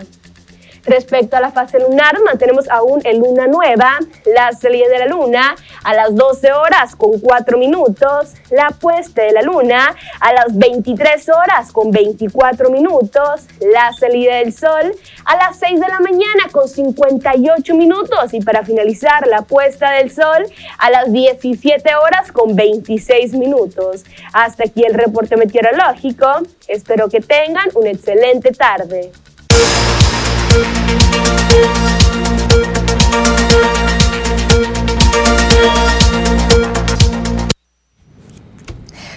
Respecto 0.86 1.36
a 1.36 1.40
la 1.40 1.50
fase 1.50 1.80
lunar, 1.80 2.14
mantenemos 2.24 2.68
aún 2.68 3.00
en 3.04 3.18
luna 3.18 3.46
nueva, 3.46 3.98
la 4.26 4.52
salida 4.52 4.88
de 4.88 4.98
la 4.98 5.06
luna 5.06 5.56
a 5.82 5.94
las 5.94 6.14
12 6.14 6.52
horas 6.52 6.94
con 6.94 7.18
4 7.20 7.56
minutos, 7.56 8.34
la 8.50 8.68
puesta 8.68 9.22
de 9.22 9.32
la 9.32 9.42
luna 9.42 9.94
a 10.20 10.32
las 10.34 10.56
23 10.56 11.28
horas 11.30 11.72
con 11.72 11.90
24 11.90 12.68
minutos, 12.70 13.46
la 13.60 13.92
salida 13.94 14.36
del 14.36 14.52
sol 14.52 14.94
a 15.24 15.36
las 15.36 15.58
6 15.58 15.80
de 15.80 15.88
la 15.88 16.00
mañana 16.00 16.50
con 16.52 16.68
58 16.68 17.74
minutos 17.74 18.34
y 18.34 18.40
para 18.40 18.62
finalizar 18.62 19.26
la 19.26 19.42
puesta 19.42 19.92
del 19.92 20.10
sol 20.10 20.46
a 20.78 20.90
las 20.90 21.10
17 21.10 21.94
horas 21.96 22.30
con 22.30 22.54
26 22.54 23.32
minutos. 23.34 24.04
Hasta 24.34 24.64
aquí 24.64 24.84
el 24.84 24.94
reporte 24.94 25.36
meteorológico. 25.36 26.26
Espero 26.68 27.08
que 27.08 27.20
tengan 27.20 27.68
una 27.74 27.90
excelente 27.90 28.52
tarde. 28.52 29.12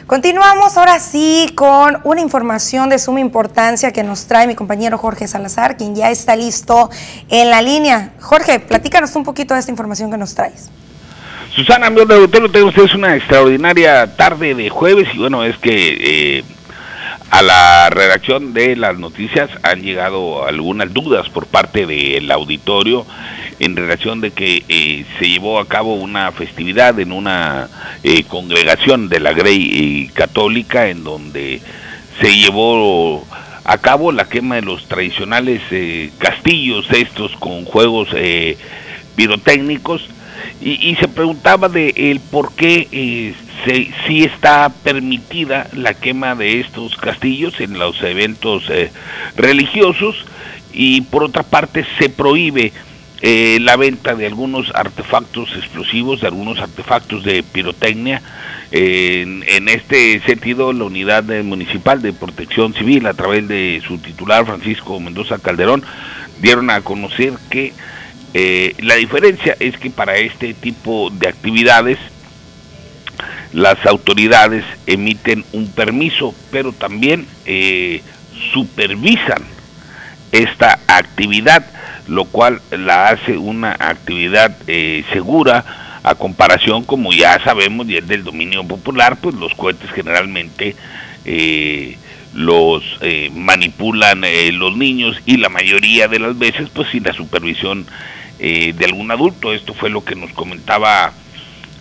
Continuamos 0.08 0.78
ahora 0.78 1.00
sí 1.00 1.52
con 1.54 2.00
una 2.06 2.22
información 2.22 2.90
de 2.90 2.98
suma 2.98 3.20
importancia 3.20 3.92
que 3.92 4.04
nos 4.04 4.26
trae 4.26 4.48
mi 4.48 4.56
compañero 4.56 4.98
Jorge 4.98 5.28
Salazar, 5.28 5.76
quien 5.76 5.96
ya 5.96 6.10
está 6.10 6.36
listo 6.38 6.90
en 7.30 7.50
la 7.50 7.62
línea. 7.62 8.14
Jorge, 8.22 8.62
platícanos 8.62 9.14
un 9.18 9.26
poquito 9.26 9.54
de 9.54 9.60
esta 9.60 9.70
información 9.70 10.10
que 10.10 10.18
nos 10.18 10.34
traes. 10.34 10.72
Susana, 11.54 11.90
mi 11.90 12.06
de 12.06 12.28
tengo 12.30 12.46
ustedes 12.46 12.94
una 12.94 13.16
extraordinaria 13.18 14.16
tarde 14.16 14.56
de 14.56 14.70
jueves 14.70 15.10
y 15.14 15.18
bueno, 15.18 15.44
es 15.44 15.58
que 15.58 16.38
eh, 16.40 16.44
a 17.30 17.42
la 17.42 17.90
redacción 17.90 18.54
de 18.54 18.76
las 18.76 18.98
noticias 18.98 19.50
han 19.64 19.82
llegado 19.82 20.46
algunas 20.46 20.94
dudas 20.94 21.30
por 21.30 21.46
parte 21.46 21.86
del 21.86 22.32
auditorio 22.32 23.06
en 23.60 23.76
relación 23.76 24.22
de 24.22 24.32
que 24.32 24.64
eh, 24.70 25.06
se 25.20 25.30
llevó 25.30 25.60
a 25.60 25.68
cabo 25.68 25.96
una 25.96 26.32
festividad 26.32 27.00
en 27.00 27.12
una 27.12 27.70
eh, 28.04 28.24
congregación 28.24 29.10
de 29.10 29.20
la 29.20 29.34
Grey 29.34 30.08
eh, 30.08 30.12
Católica 30.14 30.88
en 30.88 31.04
donde 31.04 31.62
se 32.22 32.36
llevó 32.36 33.28
a 33.66 33.78
cabo 33.80 34.12
la 34.12 34.30
quema 34.30 34.56
de 34.56 34.62
los 34.62 34.88
tradicionales 34.88 35.62
castillos 36.18 36.88
estos 36.92 37.36
con 37.36 37.66
juegos 37.66 38.08
pirotécnicos 39.16 40.08
y, 40.62 40.96
se 40.96 41.08
preguntaba 41.08 41.70
de 41.70 41.94
el 41.96 42.20
por 42.20 42.54
qué 42.54 42.88
si 43.66 43.92
sí 44.08 44.24
está 44.24 44.70
permitida 44.70 45.68
la 45.74 45.94
quema 45.94 46.36
de 46.36 46.60
estos 46.60 46.96
castillos 46.98 47.60
en 47.60 47.78
los 47.78 48.02
eventos 48.02 48.70
eh, 48.70 48.92
religiosos 49.36 50.26
y 50.74 51.02
por 51.02 51.24
otra 51.24 51.44
parte 51.44 51.86
se 52.00 52.10
prohíbe 52.10 52.72
eh, 53.22 53.58
la 53.62 53.78
venta 53.78 54.16
de 54.16 54.28
algunos 54.28 54.74
artefactos 54.76 55.50
explosivos, 55.56 56.22
de 56.22 56.28
algunos 56.28 56.60
artefactos 56.60 57.24
de 57.24 57.44
pirotecnia. 57.44 58.22
en, 58.72 59.70
este 59.70 60.20
sentido, 60.22 60.72
la 60.74 60.84
Unidad 60.84 61.24
Municipal 61.44 62.02
de 62.02 62.14
Protección 62.14 62.74
Civil, 62.74 63.08
a 63.08 63.14
través 63.14 63.48
de 63.48 63.82
su 63.88 63.98
titular 63.98 64.46
Francisco 64.46 65.00
Mendoza 65.00 65.40
Calderón, 65.40 65.84
dieron 66.42 66.70
a 66.70 66.82
conocer 66.82 67.34
que 67.50 67.74
eh, 68.34 68.76
la 68.80 68.96
diferencia 68.96 69.56
es 69.60 69.78
que 69.78 69.90
para 69.90 70.18
este 70.18 70.54
tipo 70.54 71.10
de 71.10 71.28
actividades 71.28 71.98
las 73.54 73.84
autoridades 73.86 74.64
emiten 74.86 75.46
un 75.54 75.72
permiso, 75.72 76.36
pero 76.52 76.74
también 76.74 77.26
eh, 77.46 78.02
supervisan 78.54 79.44
esta 80.32 80.80
actividad, 80.88 81.66
lo 82.08 82.26
cual 82.26 82.62
la 82.72 83.10
hace 83.10 83.38
una 83.38 83.72
actividad 83.72 84.56
eh, 84.68 85.04
segura 85.12 86.00
a 86.04 86.16
comparación, 86.16 86.84
como 86.84 87.12
ya 87.14 87.42
sabemos, 87.44 87.88
y 87.90 87.98
es 87.98 88.08
del 88.08 88.24
dominio 88.24 88.64
popular, 88.64 89.18
pues 89.20 89.36
los 89.36 89.54
cohetes 89.56 89.90
generalmente 89.92 90.76
eh, 91.26 91.98
los 92.34 92.84
manipulan 93.34 94.22
los 94.54 94.78
niños 94.78 95.20
y 95.26 95.38
la 95.38 95.50
mayoría 95.50 96.08
de 96.08 96.20
las 96.20 96.38
veces 96.38 96.70
pues 96.70 96.88
sin 96.92 97.04
la 97.04 97.14
supervisión 97.14 97.88
de 98.40 98.86
algún 98.86 99.12
adulto. 99.12 99.54
Esto 99.54 99.74
fue 99.74 99.90
lo 99.90 100.04
que 100.04 100.16
nos 100.16 100.32
comentaba 100.34 101.14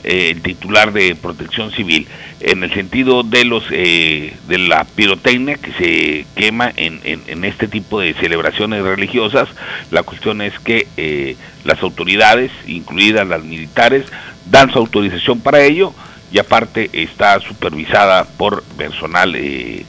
eh, 0.07 0.31
el 0.31 0.41
titular 0.41 0.93
de 0.93 1.17
Protección 1.17 1.73
Civil 1.73 2.07
en 2.39 2.63
el 2.63 2.73
sentido 2.73 3.25
de 3.25 3.45
los 3.45 3.65
eh, 3.73 4.35
de 4.47 4.59
la 4.59 4.85
pirotecnia 4.85 5.57
que 5.57 5.73
se 5.73 6.27
quema 6.37 6.73
en, 6.77 7.01
en, 7.03 7.45
este 7.45 7.67
tipo 7.67 7.99
de 7.99 8.15
celebraciones 8.15 8.85
religiosas. 8.85 9.49
La 9.91 10.05
cuestión 10.05 10.43
es 10.43 10.57
que 10.61 10.87
eh, 10.97 11.37
las 11.65 11.83
autoridades, 11.83 12.53
incluidas 12.69 13.27
las 13.27 13.43
militares, 13.43 14.05
dan 14.49 14.71
su 14.71 14.79
autorización 14.79 15.41
para 15.41 15.65
ello 15.65 15.93
y 16.31 16.39
aparte 16.39 16.89
está 16.93 17.41
supervisada 17.41 18.29
por 18.37 18.63
personal 18.79 19.37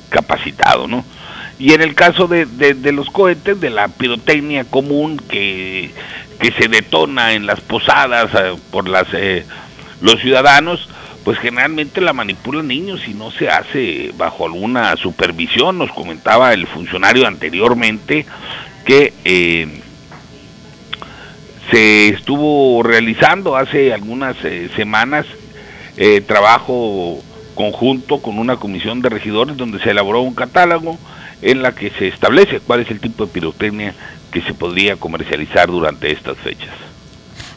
capacitado, 0.09 0.87
¿no? 0.87 1.05
Y 1.59 1.73
en 1.73 1.81
el 1.81 1.93
caso 1.93 2.27
de, 2.27 2.45
de, 2.45 2.91
los 2.91 3.09
cohetes, 3.09 3.59
de 3.59 3.69
la 3.69 3.87
pirotecnia 3.87 4.63
común 4.63 5.17
que, 5.17 5.91
que 6.39 6.51
se 6.51 6.67
detona 6.67 7.33
en 7.33 7.45
las 7.45 7.61
posadas 7.61 8.31
por 8.71 8.87
las 8.87 9.07
los 10.01 10.19
ciudadanos 10.21 10.87
pues 11.27 11.39
generalmente 11.39 11.99
la 11.99 12.13
manipulan 12.13 12.69
niños 12.69 13.05
y 13.05 13.13
no 13.13 13.31
se 13.31 13.49
hace 13.49 14.13
bajo 14.15 14.45
alguna 14.45 14.95
supervisión. 14.95 15.77
Nos 15.77 15.91
comentaba 15.91 16.53
el 16.53 16.65
funcionario 16.67 17.27
anteriormente 17.27 18.25
que 18.85 19.13
eh, 19.25 19.81
se 21.69 22.07
estuvo 22.07 22.81
realizando 22.81 23.57
hace 23.57 23.93
algunas 23.93 24.37
eh, 24.45 24.69
semanas 24.77 25.25
eh, 25.97 26.21
trabajo 26.21 27.19
conjunto 27.55 28.21
con 28.21 28.39
una 28.39 28.55
comisión 28.55 29.01
de 29.01 29.09
regidores 29.09 29.57
donde 29.57 29.79
se 29.79 29.89
elaboró 29.89 30.21
un 30.21 30.33
catálogo 30.33 30.97
en 31.41 31.61
la 31.61 31.73
que 31.73 31.91
se 31.91 32.07
establece 32.07 32.59
cuál 32.59 32.81
es 32.81 32.91
el 32.91 32.99
tipo 32.99 33.25
de 33.25 33.31
pirotecnia 33.31 33.93
que 34.31 34.41
se 34.41 34.53
podría 34.53 34.95
comercializar 34.95 35.67
durante 35.67 36.11
estas 36.11 36.37
fechas. 36.37 36.73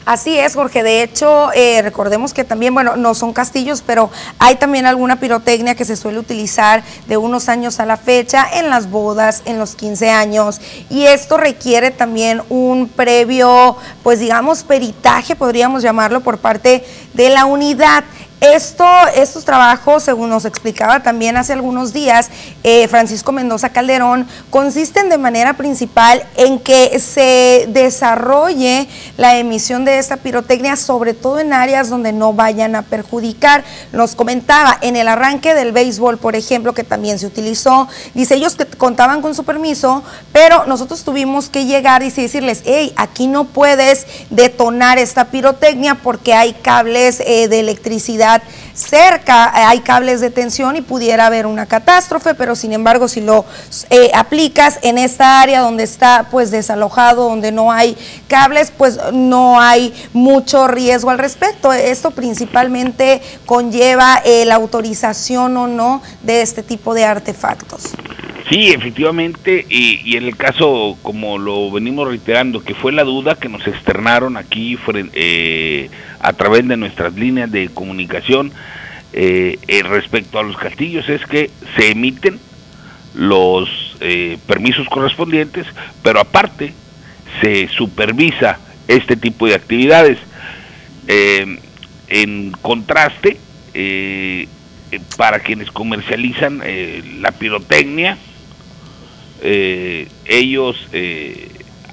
Así 0.05 0.37
es, 0.37 0.55
Jorge. 0.55 0.81
De 0.81 1.03
hecho, 1.03 1.51
eh, 1.53 1.81
recordemos 1.83 2.33
que 2.33 2.43
también, 2.43 2.73
bueno, 2.73 2.95
no 2.95 3.13
son 3.13 3.33
castillos, 3.33 3.83
pero 3.85 4.09
hay 4.39 4.55
también 4.55 4.87
alguna 4.87 5.19
pirotecnia 5.19 5.75
que 5.75 5.85
se 5.85 5.95
suele 5.95 6.17
utilizar 6.17 6.83
de 7.07 7.17
unos 7.17 7.49
años 7.49 7.79
a 7.79 7.85
la 7.85 7.97
fecha 7.97 8.47
en 8.53 8.71
las 8.71 8.89
bodas, 8.89 9.43
en 9.45 9.59
los 9.59 9.75
15 9.75 10.09
años. 10.09 10.59
Y 10.89 11.03
esto 11.03 11.37
requiere 11.37 11.91
también 11.91 12.41
un 12.49 12.89
previo, 12.89 13.77
pues 14.01 14.19
digamos, 14.19 14.63
peritaje, 14.63 15.35
podríamos 15.35 15.83
llamarlo, 15.83 16.21
por 16.21 16.39
parte 16.39 16.83
de 17.13 17.29
la 17.29 17.45
unidad. 17.45 18.03
Esto, 18.41 18.87
estos 19.15 19.45
trabajos, 19.45 20.01
según 20.01 20.31
nos 20.31 20.45
explicaba 20.45 21.03
también 21.03 21.37
hace 21.37 21.53
algunos 21.53 21.93
días 21.93 22.31
eh, 22.63 22.87
Francisco 22.87 23.31
Mendoza 23.31 23.69
Calderón, 23.69 24.27
consisten 24.49 25.09
de 25.09 25.19
manera 25.19 25.53
principal 25.53 26.23
en 26.35 26.57
que 26.57 26.97
se 26.97 27.67
desarrolle 27.69 28.87
la 29.17 29.37
emisión 29.37 29.85
de 29.85 29.99
esta 29.99 30.17
pirotecnia, 30.17 30.75
sobre 30.75 31.13
todo 31.13 31.37
en 31.37 31.53
áreas 31.53 31.89
donde 31.89 32.13
no 32.13 32.33
vayan 32.33 32.75
a 32.75 32.81
perjudicar. 32.81 33.63
Nos 33.91 34.15
comentaba 34.15 34.75
en 34.81 34.95
el 34.95 35.07
arranque 35.07 35.53
del 35.53 35.71
béisbol, 35.71 36.17
por 36.17 36.35
ejemplo, 36.35 36.73
que 36.73 36.83
también 36.83 37.19
se 37.19 37.27
utilizó, 37.27 37.87
dice 38.15 38.33
ellos 38.33 38.55
que 38.55 38.65
contaban 38.65 39.21
con 39.21 39.35
su 39.35 39.43
permiso, 39.43 40.03
pero 40.33 40.65
nosotros 40.65 41.03
tuvimos 41.03 41.47
que 41.47 41.65
llegar 41.65 42.01
y 42.01 42.09
decirles, 42.09 42.63
hey, 42.65 42.91
aquí 42.95 43.27
no 43.27 43.43
puedes 43.43 44.07
detonar 44.31 44.97
esta 44.97 45.25
pirotecnia 45.25 45.93
porque 45.93 46.33
hay 46.33 46.53
cables 46.53 47.19
eh, 47.19 47.47
de 47.47 47.59
electricidad 47.59 48.30
cerca, 48.73 49.51
eh, 49.55 49.63
hay 49.63 49.79
cables 49.79 50.21
de 50.21 50.29
tensión 50.29 50.75
y 50.75 50.81
pudiera 50.81 51.25
haber 51.25 51.45
una 51.45 51.65
catástrofe, 51.65 52.35
pero 52.35 52.55
sin 52.55 52.73
embargo 52.73 53.07
si 53.07 53.21
lo 53.21 53.45
eh, 53.89 54.11
aplicas 54.13 54.79
en 54.81 54.97
esta 54.97 55.41
área 55.41 55.61
donde 55.61 55.83
está 55.83 56.27
pues 56.29 56.51
desalojado, 56.51 57.29
donde 57.29 57.51
no 57.51 57.71
hay 57.71 57.97
cables, 58.27 58.71
pues 58.75 58.99
no 59.11 59.59
hay 59.59 59.93
mucho 60.13 60.67
riesgo 60.67 61.09
al 61.09 61.17
respecto. 61.17 61.73
Esto 61.73 62.11
principalmente 62.11 63.21
conlleva 63.45 64.21
la 64.45 64.55
autorización 64.55 65.57
o 65.57 65.67
no 65.67 66.01
de 66.21 66.41
este 66.41 66.63
tipo 66.63 66.93
de 66.93 67.05
artefactos. 67.05 67.91
Sí, 68.51 68.71
efectivamente, 68.71 69.65
y, 69.69 70.17
en 70.17 70.25
el 70.25 70.35
caso, 70.35 70.97
como 71.03 71.37
lo 71.37 71.71
venimos 71.71 72.05
reiterando, 72.05 72.61
que 72.61 72.75
fue 72.75 72.91
la 72.91 73.05
duda 73.05 73.35
que 73.35 73.47
nos 73.47 73.65
externaron 73.65 74.35
aquí 74.35 74.77
eh, 75.13 75.89
a 76.19 76.33
través 76.33 76.67
de 76.67 76.75
nuestras 76.75 77.13
líneas 77.13 77.49
de 77.49 77.69
comunicación 77.69 78.51
eh, 79.13 79.57
eh, 79.69 79.83
respecto 79.83 80.37
a 80.37 80.43
los 80.43 80.57
castillos, 80.57 81.07
es 81.07 81.25
que 81.27 81.49
se 81.77 81.91
emiten 81.91 82.41
los 83.15 83.69
permisos 84.47 84.89
correspondientes, 84.89 85.65
pero 86.03 86.19
aparte 86.19 86.73
se 87.41 87.69
supervisa 87.69 88.59
este 88.89 89.15
tipo 89.15 89.47
de 89.47 89.55
actividades. 89.55 90.17
en 91.07 92.51
contraste, 92.61 93.37
para 95.15 95.39
quienes 95.39 95.71
comercializan 95.71 96.61
la 97.21 97.31
pirotecnia, 97.31 98.17
eh, 99.41 100.07
ellos 100.25 100.77
eh, 100.93 101.49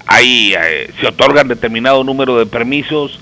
ahí 0.09 0.55
eh, 0.59 0.90
se 1.00 1.07
otorgan 1.07 1.49
determinado 1.49 2.02
número 2.02 2.37
de 2.38 2.47
permisos, 2.47 3.21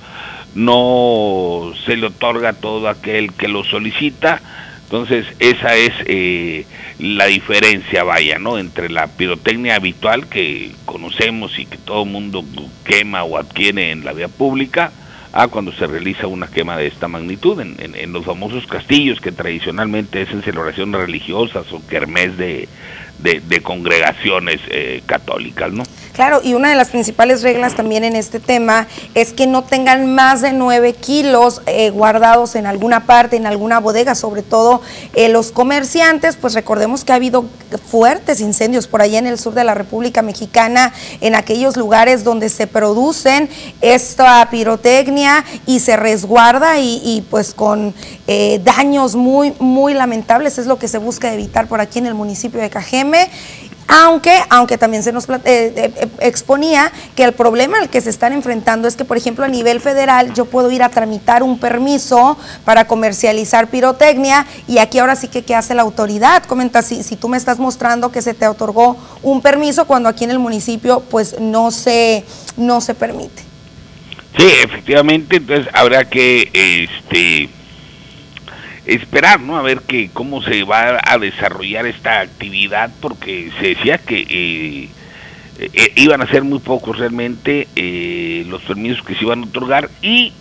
no 0.54 1.73
se 1.85 1.97
le 1.97 2.06
otorga 2.06 2.50
a 2.50 2.52
todo 2.54 2.88
aquel 2.88 3.33
que 3.33 3.49
lo 3.49 3.64
solicita, 3.64 4.40
entonces 4.85 5.26
esa 5.40 5.75
es 5.75 5.92
eh, 6.06 6.64
la 6.99 7.26
diferencia, 7.26 8.04
vaya, 8.04 8.38
¿no? 8.38 8.56
Entre 8.56 8.88
la 8.88 9.09
pirotecnia 9.09 9.75
habitual 9.75 10.28
que 10.28 10.71
conocemos 10.87 11.59
y 11.59 11.66
que 11.66 11.76
todo 11.76 12.04
mundo 12.04 12.45
quema 12.85 13.25
o 13.25 13.37
adquiere 13.37 13.90
en 13.90 14.04
la 14.04 14.12
vía 14.12 14.28
pública, 14.28 14.92
a 15.33 15.49
cuando 15.49 15.73
se 15.73 15.87
realiza 15.87 16.28
una 16.28 16.47
quema 16.47 16.78
de 16.78 16.87
esta 16.87 17.09
magnitud 17.09 17.61
en, 17.61 17.76
en 17.78 18.12
los 18.12 18.25
famosos 18.25 18.66
castillos 18.66 19.21
que 19.21 19.33
tradicionalmente 19.33 20.23
es 20.23 20.30
en 20.30 20.42
celebraciones 20.42 20.99
religiosas 20.99 21.71
o 21.73 21.87
kermés 21.87 22.38
de, 22.38 22.68
de, 23.18 23.62
congregaciones 23.62 24.61
eh, 24.70 25.02
católicas, 25.06 25.73
¿no? 25.73 25.85
Claro, 26.12 26.40
y 26.42 26.54
una 26.54 26.70
de 26.70 26.76
las 26.76 26.88
principales 26.88 27.42
reglas 27.42 27.75
también 27.75 28.02
en 28.02 28.16
este 28.16 28.40
tema 28.40 28.87
es 29.14 29.35
que 29.35 29.46
no 29.46 29.64
tengan 29.64 30.14
más 30.14 30.40
de 30.40 30.54
9 30.54 30.94
kilos 30.94 31.61
eh, 31.66 31.90
guardados 31.90 32.54
en 32.54 32.64
alguna 32.64 33.04
parte, 33.04 33.37
en 33.37 33.44
alguna 33.44 33.80
bodega, 33.80 34.14
sobre 34.14 34.42
todo 34.42 34.80
eh, 35.12 35.28
los 35.28 35.52
comerciantes, 35.52 36.37
pues 36.37 36.54
recordemos 36.54 37.04
que 37.04 37.12
ha 37.12 37.16
habido 37.16 37.44
fuertes 37.90 38.40
incendios 38.40 38.87
por 38.87 39.02
allá 39.02 39.18
en 39.18 39.26
el 39.26 39.38
sur 39.38 39.52
de 39.52 39.64
la 39.64 39.75
República 39.75 40.23
Mexicana, 40.23 40.94
en 41.20 41.35
aquellos 41.35 41.76
lugares 41.76 42.25
donde 42.25 42.49
se 42.49 42.66
producen 42.66 43.50
esta 43.82 44.49
pirotecnia 44.50 45.44
y 45.66 45.80
se 45.80 45.96
resguarda 45.96 46.78
y, 46.78 47.02
y 47.04 47.26
pues 47.28 47.52
con 47.52 47.94
daños 48.64 49.16
muy, 49.16 49.52
muy 49.61 49.94
lamentables, 49.94 50.58
es 50.58 50.66
lo 50.66 50.78
que 50.78 50.88
se 50.88 50.99
busca 50.99 51.32
evitar 51.32 51.68
por 51.68 51.80
aquí 51.80 51.99
en 51.99 52.06
el 52.06 52.14
municipio 52.14 52.61
de 52.61 52.70
Cajeme 52.70 53.05
aunque, 53.88 54.36
aunque 54.50 54.78
también 54.78 55.02
se 55.02 55.12
nos 55.12 55.28
eh, 55.28 55.38
eh, 55.44 55.72
eh, 55.76 56.08
exponía 56.20 56.90
que 57.14 57.22
el 57.25 57.32
problema 57.32 57.78
al 57.78 57.88
que 57.88 58.00
se 58.00 58.10
están 58.10 58.32
enfrentando 58.32 58.88
es 58.88 58.96
que, 58.96 59.04
por 59.04 59.16
ejemplo, 59.16 59.44
a 59.44 59.48
nivel 59.48 59.80
federal 59.80 60.34
yo 60.34 60.44
puedo 60.46 60.70
ir 60.70 60.82
a 60.82 60.88
tramitar 60.88 61.42
un 61.42 61.58
permiso 61.58 62.36
para 62.64 62.86
comercializar 62.86 63.68
pirotecnia 63.68 64.46
y 64.66 64.78
aquí 64.78 64.98
ahora 64.98 65.14
sí 65.14 65.28
que 65.28 65.42
qué 65.42 65.54
hace 65.54 65.75
la 65.75 65.82
autoridad. 65.82 66.42
Comenta 66.44 66.82
si, 66.82 67.02
si 67.02 67.16
tú 67.16 67.28
me 67.28 67.36
estás 67.36 67.58
mostrando 67.58 68.10
que 68.10 68.22
se 68.22 68.34
te 68.34 68.49
otorgó 68.49 68.97
un 69.23 69.40
permiso 69.40 69.86
cuando 69.86 70.08
aquí 70.08 70.25
en 70.25 70.30
el 70.30 70.38
municipio 70.38 71.00
pues 71.08 71.38
no 71.40 71.71
se, 71.71 72.25
no 72.56 72.80
se 72.80 72.95
permite. 72.95 73.45
Sí, 74.36 74.47
efectivamente, 74.64 75.36
entonces 75.36 75.66
habrá 75.73 76.04
que 76.04 76.50
este 76.52 77.49
esperar, 78.86 79.40
¿no? 79.40 79.56
A 79.56 79.62
ver 79.62 79.80
que 79.82 80.10
cómo 80.12 80.42
se 80.42 80.62
va 80.62 80.99
a 81.02 81.18
desarrollar 81.18 81.86
esta 81.86 82.20
actividad, 82.20 82.90
porque 83.00 83.50
se 83.60 83.68
decía 83.75 83.99
que 83.99 84.26
eh, 84.28 84.88
eh, 85.58 85.92
iban 85.96 86.22
a 86.22 86.26
ser 86.28 86.44
muy 86.44 86.60
pocos 86.60 86.99
realmente 86.99 87.68
eh, 87.76 88.44
los 88.49 88.62
permisos 88.62 89.04
que 89.04 89.14
se 89.14 89.25
iban 89.25 89.42
a 89.42 89.46
otorgar 89.46 89.90
y 90.02 90.32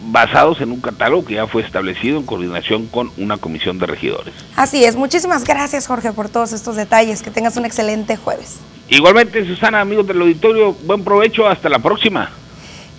basados 0.00 0.60
en 0.60 0.70
un 0.70 0.80
catálogo 0.80 1.24
que 1.24 1.34
ya 1.34 1.46
fue 1.48 1.62
establecido 1.62 2.18
en 2.18 2.26
coordinación 2.26 2.86
con 2.86 3.10
una 3.16 3.36
comisión 3.38 3.78
de 3.78 3.86
regidores. 3.86 4.32
Así 4.54 4.84
es, 4.84 4.94
muchísimas 4.94 5.44
gracias 5.44 5.86
Jorge 5.86 6.12
por 6.12 6.28
todos 6.28 6.52
estos 6.52 6.76
detalles, 6.76 7.22
que 7.22 7.30
tengas 7.30 7.56
un 7.56 7.64
excelente 7.64 8.16
jueves. 8.16 8.58
Igualmente 8.88 9.44
Susana, 9.44 9.80
amigos 9.80 10.06
del 10.06 10.20
auditorio, 10.20 10.72
buen 10.84 11.02
provecho, 11.02 11.48
hasta 11.48 11.68
la 11.68 11.80
próxima. 11.80 12.30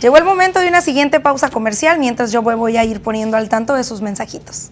Llegó 0.02 0.18
el 0.18 0.24
momento 0.24 0.60
de 0.60 0.68
una 0.68 0.82
siguiente 0.82 1.20
pausa 1.20 1.50
comercial 1.50 2.00
mientras 2.00 2.32
yo 2.32 2.42
voy 2.42 2.78
a 2.78 2.84
ir 2.84 3.02
poniendo 3.02 3.38
al 3.38 3.50
tanto 3.50 3.76
de 3.76 3.84
sus 3.84 4.02
mensajitos. 4.02 4.72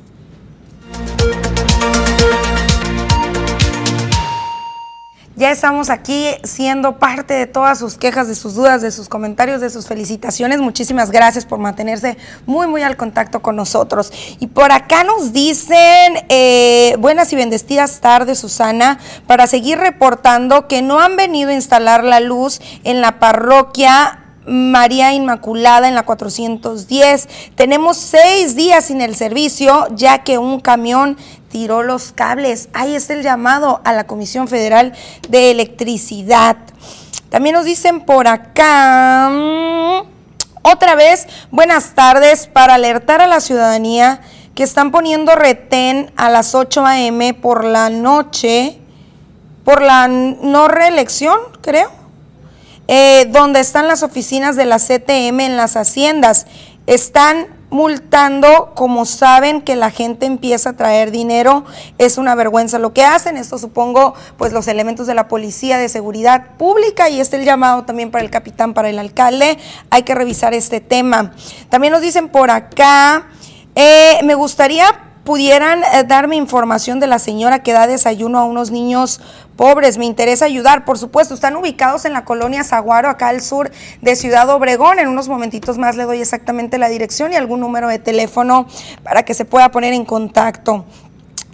Ya 5.38 5.52
estamos 5.52 5.92
aquí 5.92 6.30
siendo 6.44 6.98
parte 6.98 7.36
de 7.36 7.46
todas 7.46 7.78
sus 7.78 7.96
quejas, 7.96 8.28
de 8.28 8.34
sus 8.34 8.56
dudas, 8.56 8.82
de 8.82 8.90
sus 8.90 9.08
comentarios, 9.08 9.62
de 9.62 9.70
sus 9.70 9.86
felicitaciones. 9.86 10.62
Muchísimas 10.62 11.12
gracias 11.12 11.46
por 11.46 11.60
mantenerse 11.60 12.18
muy, 12.48 12.66
muy 12.66 12.82
al 12.82 12.98
contacto 12.98 13.44
con 13.44 13.56
nosotros. 13.56 14.12
Y 14.40 14.48
por 14.48 14.72
acá 14.72 15.04
nos 15.04 15.34
dicen, 15.34 16.26
eh, 16.30 16.96
buenas 16.98 17.32
y 17.34 17.36
bendecidas 17.36 18.02
tardes, 18.02 18.40
Susana, 18.40 18.98
para 19.28 19.46
seguir 19.46 19.78
reportando 19.78 20.68
que 20.68 20.82
no 20.82 21.00
han 21.00 21.16
venido 21.16 21.52
a 21.52 21.54
instalar 21.54 22.04
la 22.04 22.20
luz 22.20 22.60
en 22.84 23.02
la 23.02 23.20
parroquia 23.20 24.24
María 24.48 25.14
Inmaculada 25.14 25.88
en 25.88 25.96
la 25.96 26.04
410. 26.04 27.28
Tenemos 27.56 27.98
seis 27.98 28.56
días 28.56 28.86
sin 28.86 29.02
el 29.02 29.16
servicio 29.16 29.88
ya 29.92 30.24
que 30.24 30.38
un 30.38 30.62
camión 30.62 31.18
tiró 31.50 31.84
los 31.84 32.12
cables. 32.12 32.70
Ahí 32.74 32.96
está 32.96 33.14
el 33.14 33.24
llamado 33.24 33.82
a 33.84 33.94
la 33.94 34.06
Comisión 34.06 34.48
Federal 34.48 34.94
de 35.30 35.52
Electricidad. 35.52 36.58
También 37.30 37.56
nos 37.56 37.66
dicen 37.66 38.02
por 38.02 38.28
acá, 38.28 39.30
mm, 39.32 40.08
otra 40.64 40.96
vez, 40.96 41.28
buenas 41.52 41.94
tardes, 41.96 42.48
para 42.48 42.76
alertar 42.76 43.22
a 43.22 43.28
la 43.28 43.40
ciudadanía 43.40 44.22
que 44.56 44.64
están 44.64 44.92
poniendo 44.92 45.36
retén 45.36 46.12
a 46.16 46.30
las 46.30 46.56
8 46.56 46.86
a.m. 46.86 47.34
por 47.36 47.64
la 47.64 47.90
noche, 47.90 48.80
por 49.64 49.82
la 49.82 50.08
no 50.08 50.68
reelección, 50.68 51.38
creo 51.62 51.98
eh, 52.88 53.28
donde 53.32 53.60
están 53.60 53.88
las 53.88 54.02
oficinas 54.02 54.56
de 54.56 54.66
la 54.66 54.78
CTM 54.80 55.42
en 55.42 55.58
las 55.58 55.76
haciendas. 55.76 56.48
Están 56.86 57.48
multando, 57.70 58.72
como 58.76 59.06
saben 59.06 59.62
que 59.62 59.76
la 59.76 59.92
gente 59.92 60.26
empieza 60.26 60.70
a 60.70 60.74
traer 60.74 61.12
dinero, 61.12 61.66
es 61.98 62.18
una 62.18 62.36
vergüenza 62.36 62.80
lo 62.80 62.94
que 62.94 63.04
hacen. 63.04 63.38
Esto 63.38 63.58
supongo, 63.58 64.14
pues 64.38 64.54
los 64.54 64.68
elementos 64.68 65.08
de 65.08 65.14
la 65.14 65.28
policía 65.28 65.78
de 65.78 65.90
seguridad 65.90 66.56
pública 66.58 67.10
y 67.10 67.20
este 67.20 67.38
el 67.38 67.46
llamado 67.46 67.84
también 67.84 68.10
para 68.10 68.24
el 68.24 68.30
capitán, 68.30 68.74
para 68.74 68.90
el 68.90 69.00
alcalde. 69.00 69.58
Hay 69.90 70.04
que 70.04 70.16
revisar 70.16 70.54
este 70.54 70.80
tema. 70.80 71.34
También 71.70 71.92
nos 71.94 72.02
dicen 72.02 72.30
por 72.30 72.52
acá, 72.52 73.28
eh, 73.76 74.20
me 74.24 74.36
gustaría 74.36 75.04
pudieran 75.28 75.82
eh, 75.84 76.06
darme 76.08 76.38
información 76.38 77.02
de 77.02 77.08
la 77.08 77.20
señora 77.20 77.62
que 77.62 77.74
da 77.74 77.86
desayuno 77.86 78.40
a 78.40 78.46
unos 78.46 78.72
niños 78.72 79.20
pobres. 79.58 79.98
Me 79.98 80.06
interesa 80.06 80.46
ayudar, 80.46 80.86
por 80.86 80.98
supuesto. 80.98 81.34
Están 81.34 81.58
ubicados 81.58 82.06
en 82.06 82.14
la 82.14 82.24
colonia 82.24 82.64
Zaguaro, 82.64 83.10
acá 83.10 83.28
al 83.28 83.42
sur 83.42 83.70
de 84.02 84.16
Ciudad 84.16 84.50
Obregón. 84.50 85.00
En 85.00 85.10
unos 85.10 85.28
momentitos 85.28 85.78
más 85.78 85.98
le 85.98 86.04
doy 86.04 86.22
exactamente 86.22 86.78
la 86.78 86.88
dirección 86.88 87.34
y 87.34 87.36
algún 87.36 87.60
número 87.60 87.90
de 87.90 88.00
teléfono 88.00 88.68
para 89.04 89.24
que 89.24 89.34
se 89.34 89.44
pueda 89.44 89.70
poner 89.70 89.94
en 89.94 90.06
contacto. 90.06 90.86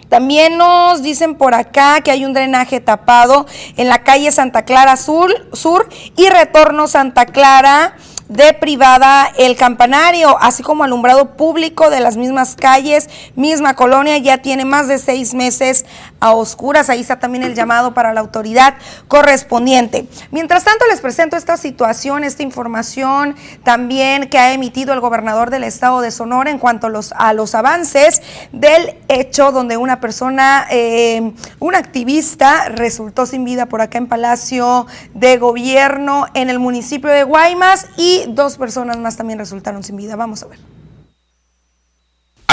También 0.08 0.58
nos 0.58 1.02
dicen 1.02 1.34
por 1.34 1.54
acá 1.54 2.00
que 2.02 2.12
hay 2.12 2.24
un 2.24 2.34
drenaje 2.34 2.78
tapado 2.78 3.46
en 3.76 3.88
la 3.88 4.04
calle 4.04 4.30
Santa 4.30 4.64
Clara 4.64 4.96
Sur, 4.96 5.32
sur 5.52 5.88
y 6.16 6.28
retorno 6.28 6.86
Santa 6.86 7.26
Clara 7.26 7.96
de 8.28 8.52
privada 8.54 9.30
el 9.36 9.56
campanario, 9.56 10.38
así 10.40 10.62
como 10.62 10.84
alumbrado 10.84 11.36
público 11.36 11.90
de 11.90 12.00
las 12.00 12.16
mismas 12.16 12.56
calles, 12.56 13.10
misma 13.36 13.74
colonia, 13.74 14.16
ya 14.18 14.38
tiene 14.38 14.64
más 14.64 14.88
de 14.88 14.98
seis 14.98 15.34
meses 15.34 15.84
a 16.24 16.32
oscuras. 16.32 16.88
Ahí 16.88 17.02
está 17.02 17.18
también 17.18 17.44
el 17.44 17.54
llamado 17.54 17.92
para 17.92 18.14
la 18.14 18.20
autoridad 18.20 18.76
correspondiente. 19.08 20.08
Mientras 20.30 20.64
tanto, 20.64 20.86
les 20.86 21.02
presento 21.02 21.36
esta 21.36 21.58
situación, 21.58 22.24
esta 22.24 22.42
información 22.42 23.36
también 23.62 24.30
que 24.30 24.38
ha 24.38 24.54
emitido 24.54 24.94
el 24.94 25.00
gobernador 25.00 25.50
del 25.50 25.64
estado 25.64 26.00
de 26.00 26.10
Sonora 26.10 26.50
en 26.50 26.58
cuanto 26.58 26.86
a 26.86 27.32
los, 27.34 27.54
avances 27.54 28.22
del 28.52 28.96
hecho 29.08 29.52
donde 29.52 29.76
una 29.76 30.00
persona, 30.00 30.66
eh, 30.70 31.34
un 31.58 31.74
activista, 31.74 32.70
resultó 32.70 33.26
sin 33.26 33.44
vida 33.44 33.66
por 33.66 33.82
acá 33.82 33.98
en 33.98 34.06
Palacio 34.06 34.86
de 35.12 35.36
Gobierno 35.36 36.26
en 36.32 36.48
el 36.48 36.58
municipio 36.58 37.10
de 37.10 37.22
Guaymas 37.24 37.86
y 37.98 38.24
dos 38.28 38.56
personas 38.56 38.96
más 38.96 39.18
también 39.18 39.38
resultaron 39.38 39.84
sin 39.84 39.96
vida. 39.96 40.16
Vamos 40.16 40.42
a 40.42 40.46
ver. 40.46 40.73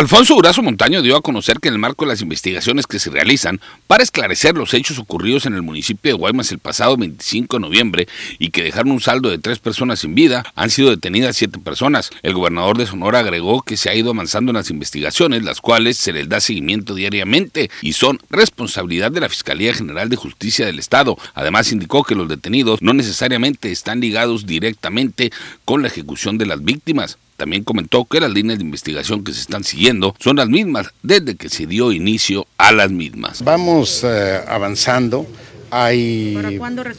Alfonso 0.02 0.34
Durazo 0.34 0.64
Montaño 0.64 1.04
dio 1.04 1.16
a 1.16 1.22
conocer 1.22 1.60
que 1.60 1.68
en 1.68 1.76
el 1.76 1.80
marco 1.80 2.06
de 2.06 2.10
las 2.10 2.24
investigaciones 2.24 2.88
que 2.88 2.98
se 2.98 3.12
realizan 3.12 3.62
para 3.86 4.02
esclarecer 4.02 4.56
los 4.56 4.74
hechos 4.74 4.98
ocurridos 4.98 5.46
en 5.46 5.54
el 5.54 5.62
municipio 5.62 6.12
de 6.12 6.18
Guaymas 6.18 6.52
el 6.52 6.58
pasado 6.58 6.98
25 6.98 7.58
de 7.58 7.62
noviembre 7.62 8.08
y 8.40 8.50
que 8.50 8.64
dejaron 8.64 8.94
un 8.94 9.00
saldo 9.00 9.30
de 9.30 9.38
tres 9.38 9.60
personas 9.60 10.00
sin 10.00 10.16
vida, 10.16 10.44
han 10.56 10.72
sido 10.72 10.90
detenidas 10.90 11.38
siete 11.38 11.60
personas. 11.60 12.10
El 12.24 12.34
gobernador 12.34 12.80
de 12.80 12.88
Sonora 12.88 13.20
agregó 13.20 13.62
que 13.62 13.78
se 13.78 13.92
ha 13.92 13.96
ido 13.96 14.10
avanzando 14.10 14.50
en 14.50 14.56
las 14.56 14.72
investigaciones, 14.72 15.44
las 15.44 15.62
cuales 15.62 15.98
se 15.98 16.14
les 16.14 16.28
da 16.28 16.40
seguimiento 16.40 16.96
diariamente 16.96 17.70
y 17.84 17.94
son 17.94 18.18
responsabilidad 18.32 19.12
de 19.12 19.22
la 19.22 19.30
Fiscalía 19.30 19.72
General 19.72 20.10
de 20.10 20.16
Justicia 20.16 20.66
del 20.66 20.80
Estado. 20.80 21.16
Además 21.36 21.72
indicó 21.72 22.04
que 22.04 22.16
los 22.16 22.28
detenidos 22.28 22.82
no 22.82 22.94
necesariamente 22.94 23.72
están 23.72 24.00
ligados 24.00 24.48
directamente 24.48 25.32
con 25.64 25.84
la 25.84 25.90
ejecución 25.90 26.40
de 26.40 26.48
las 26.48 26.64
víctimas. 26.64 27.20
También 27.41 27.63
comentó 27.63 28.06
que 28.06 28.19
las 28.19 28.30
líneas 28.30 28.60
de 28.60 28.65
investigación 28.65 29.23
que 29.23 29.34
se 29.34 29.41
están 29.41 29.63
siguiendo 29.63 30.15
son 30.19 30.36
las 30.36 30.47
mismas 30.47 30.93
desde 31.01 31.36
que 31.36 31.49
se 31.49 31.65
dio 31.65 31.91
inicio 31.91 32.45
a 32.60 32.71
las 32.71 32.91
mismas. 32.91 33.43
Vamos 33.43 34.04
eh, 34.04 34.39
avanzando. 34.47 35.25
Hay, 35.71 36.38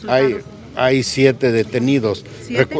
hay, 0.09 0.35
hay, 0.75 1.03
siete 1.03 1.53
detenidos. 1.53 2.25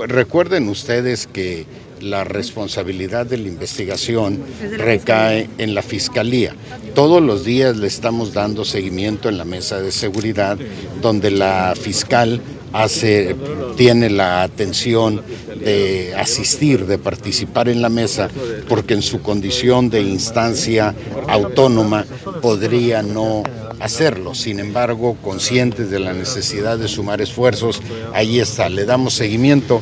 recuerden 0.10 0.68
ustedes 0.68 1.26
que 1.26 1.66
la 2.04 2.24
responsabilidad 2.24 3.26
de 3.26 3.38
la 3.38 3.48
investigación 3.48 4.44
recae 4.78 5.50
en 5.58 5.74
la 5.74 5.82
Fiscalía. 5.82 6.56
Todos 6.94 7.22
los 7.22 7.44
días 7.44 7.78
le 7.78 7.88
estamos 7.88 8.34
dando 8.34 8.66
seguimiento 8.66 9.30
en 9.30 9.38
la 9.38 9.46
mesa 9.46 9.80
de 9.82 9.92
seguridad, 9.92 10.58
donde 11.02 11.32
la 11.32 11.74
fiscal 11.80 12.42
hace, 12.74 13.36
tiene 13.78 14.10
la 14.10 14.44
atención 14.44 15.22
de 15.64 16.14
asistir, 16.18 16.86
de 16.86 16.98
participar 16.98 17.70
en 17.70 17.82
la 17.82 17.90
mesa, 17.90 18.30
porque 18.68 18.96
en 18.96 19.02
su 19.02 19.22
condición 19.22 19.90
de 19.90 20.02
instancia 20.02 20.94
autónoma 21.28 22.06
podría 22.42 23.02
no 23.02 23.44
hacerlo. 23.80 24.36
Sin 24.36 24.60
embargo, 24.60 25.16
conscientes 25.22 25.90
de 25.90 26.00
la 26.00 26.14
necesidad 26.14 26.78
de 26.78 26.88
sumar 26.88 27.22
esfuerzos, 27.22 27.82
ahí 28.14 28.40
está, 28.40 28.70
le 28.70 28.86
damos 28.86 29.14
seguimiento. 29.14 29.82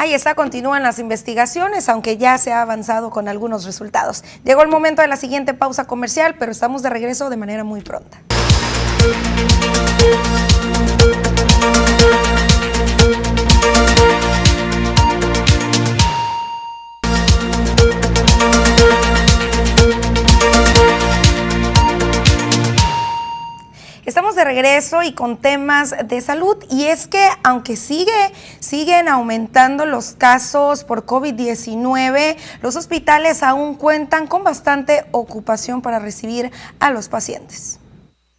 Ahí 0.00 0.14
está, 0.14 0.34
continúan 0.34 0.82
las 0.82 0.98
investigaciones, 0.98 1.90
aunque 1.90 2.16
ya 2.16 2.38
se 2.38 2.54
ha 2.54 2.62
avanzado 2.62 3.10
con 3.10 3.28
algunos 3.28 3.66
resultados. 3.66 4.24
Llegó 4.44 4.62
el 4.62 4.68
momento 4.68 5.02
de 5.02 5.08
la 5.08 5.18
siguiente 5.18 5.52
pausa 5.52 5.86
comercial, 5.86 6.36
pero 6.38 6.52
estamos 6.52 6.82
de 6.82 6.88
regreso 6.88 7.28
de 7.28 7.36
manera 7.36 7.64
muy 7.64 7.82
pronta. 7.82 8.16
Regreso 24.50 25.04
y 25.04 25.12
con 25.12 25.36
temas 25.36 25.94
de 26.04 26.20
salud 26.20 26.56
y 26.68 26.86
es 26.86 27.06
que 27.06 27.24
aunque 27.44 27.76
sigue 27.76 28.10
siguen 28.58 29.06
aumentando 29.06 29.86
los 29.86 30.14
casos 30.18 30.82
por 30.82 31.06
COVID-19, 31.06 32.36
los 32.60 32.74
hospitales 32.74 33.44
aún 33.44 33.76
cuentan 33.76 34.26
con 34.26 34.42
bastante 34.42 35.04
ocupación 35.12 35.82
para 35.82 36.00
recibir 36.00 36.50
a 36.80 36.90
los 36.90 37.08
pacientes. 37.08 37.78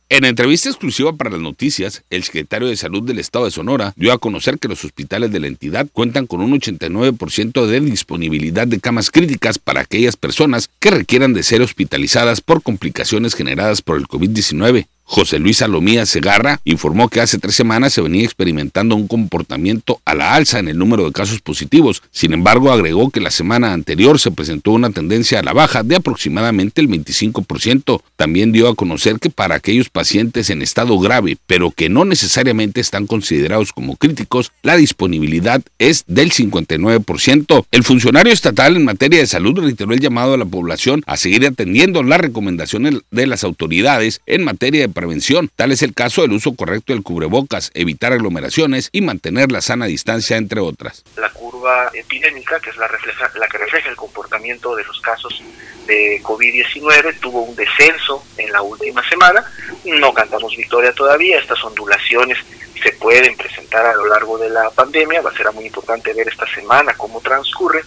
En 0.09 0.25
entrevista 0.25 0.67
exclusiva 0.67 1.13
para 1.13 1.29
las 1.29 1.39
noticias, 1.39 2.03
el 2.09 2.23
secretario 2.23 2.67
de 2.67 2.75
Salud 2.75 3.03
del 3.03 3.17
Estado 3.17 3.45
de 3.45 3.51
Sonora 3.51 3.93
dio 3.95 4.11
a 4.11 4.17
conocer 4.17 4.59
que 4.59 4.67
los 4.67 4.83
hospitales 4.83 5.31
de 5.31 5.39
la 5.39 5.47
entidad 5.47 5.87
cuentan 5.93 6.27
con 6.27 6.41
un 6.41 6.51
89% 6.51 7.65
de 7.65 7.79
disponibilidad 7.79 8.67
de 8.67 8.81
camas 8.81 9.09
críticas 9.11 9.59
para 9.59 9.79
aquellas 9.79 10.17
personas 10.17 10.69
que 10.81 10.91
requieran 10.91 11.31
de 11.31 11.43
ser 11.43 11.61
hospitalizadas 11.61 12.41
por 12.41 12.61
complicaciones 12.61 13.33
generadas 13.33 13.81
por 13.81 13.97
el 13.97 14.09
COVID-19. 14.09 14.87
José 15.11 15.39
Luis 15.39 15.57
Salomía 15.57 16.05
Segarra 16.05 16.61
informó 16.63 17.09
que 17.09 17.19
hace 17.19 17.37
tres 17.37 17.53
semanas 17.53 17.91
se 17.91 18.01
venía 18.01 18.23
experimentando 18.23 18.95
un 18.95 19.09
comportamiento 19.09 19.99
a 20.05 20.15
la 20.15 20.35
alza 20.35 20.59
en 20.59 20.69
el 20.69 20.77
número 20.77 21.03
de 21.03 21.11
casos 21.11 21.41
positivos. 21.41 22.01
Sin 22.11 22.31
embargo, 22.31 22.71
agregó 22.71 23.09
que 23.09 23.19
la 23.19 23.29
semana 23.29 23.73
anterior 23.73 24.21
se 24.21 24.31
presentó 24.31 24.71
una 24.71 24.91
tendencia 24.91 25.39
a 25.39 25.43
la 25.43 25.51
baja 25.51 25.83
de 25.83 25.97
aproximadamente 25.97 26.79
el 26.79 26.87
25%. 26.87 28.01
También 28.15 28.53
dio 28.53 28.69
a 28.69 28.75
conocer 28.75 29.19
que 29.19 29.29
para 29.29 29.55
aquellos 29.55 29.89
pacientes 29.89 30.49
en 30.49 30.61
estado 30.61 30.97
grave, 30.97 31.35
pero 31.45 31.71
que 31.71 31.89
no 31.89 32.05
necesariamente 32.05 32.79
están 32.79 33.05
considerados 33.05 33.73
como 33.73 33.97
críticos, 33.97 34.53
la 34.63 34.77
disponibilidad 34.77 35.61
es 35.77 36.05
del 36.07 36.31
59%. 36.31 37.65
El 37.69 37.83
funcionario 37.83 38.31
estatal 38.31 38.77
en 38.77 38.85
materia 38.85 39.19
de 39.19 39.27
salud 39.27 39.59
reiteró 39.59 39.91
el 39.91 39.99
llamado 39.99 40.35
a 40.35 40.37
la 40.37 40.45
población 40.45 41.03
a 41.05 41.17
seguir 41.17 41.45
atendiendo 41.45 42.01
las 42.01 42.21
recomendaciones 42.21 42.99
de 43.11 43.27
las 43.27 43.43
autoridades 43.43 44.21
en 44.25 44.45
materia 44.45 44.79
de 44.79 45.00
prevención. 45.01 45.49
Tal 45.55 45.71
es 45.71 45.81
el 45.81 45.95
caso 45.95 46.21
del 46.21 46.31
uso 46.31 46.55
correcto 46.55 46.93
del 46.93 47.01
cubrebocas, 47.01 47.71
evitar 47.73 48.13
aglomeraciones 48.13 48.89
y 48.91 49.01
mantener 49.01 49.51
la 49.51 49.59
sana 49.61 49.87
distancia, 49.87 50.37
entre 50.37 50.59
otras. 50.59 51.03
La 51.17 51.31
curva 51.31 51.89
epidémica, 51.95 52.59
que 52.59 52.69
es 52.69 52.77
la, 52.77 52.87
refleja, 52.87 53.31
la 53.39 53.47
que 53.47 53.57
refleja 53.57 53.89
el 53.89 53.95
comportamiento 53.95 54.75
de 54.75 54.83
los 54.83 55.01
casos 55.01 55.41
de 55.87 56.21
COVID-19, 56.21 57.19
tuvo 57.19 57.41
un 57.41 57.55
descenso 57.55 58.23
en 58.37 58.51
la 58.51 58.61
última 58.61 59.01
semana. 59.09 59.43
No 59.85 60.13
cantamos 60.13 60.55
victoria 60.55 60.93
todavía, 60.93 61.39
estas 61.39 61.63
ondulaciones 61.63 62.37
se 62.83 62.91
pueden 62.93 63.35
presentar 63.35 63.83
a 63.83 63.95
lo 63.95 64.05
largo 64.05 64.37
de 64.37 64.51
la 64.51 64.69
pandemia, 64.69 65.21
va 65.21 65.31
a 65.31 65.35
ser 65.35 65.51
muy 65.51 65.65
importante 65.65 66.13
ver 66.13 66.27
esta 66.27 66.45
semana 66.53 66.93
cómo 66.93 67.21
transcurre, 67.21 67.81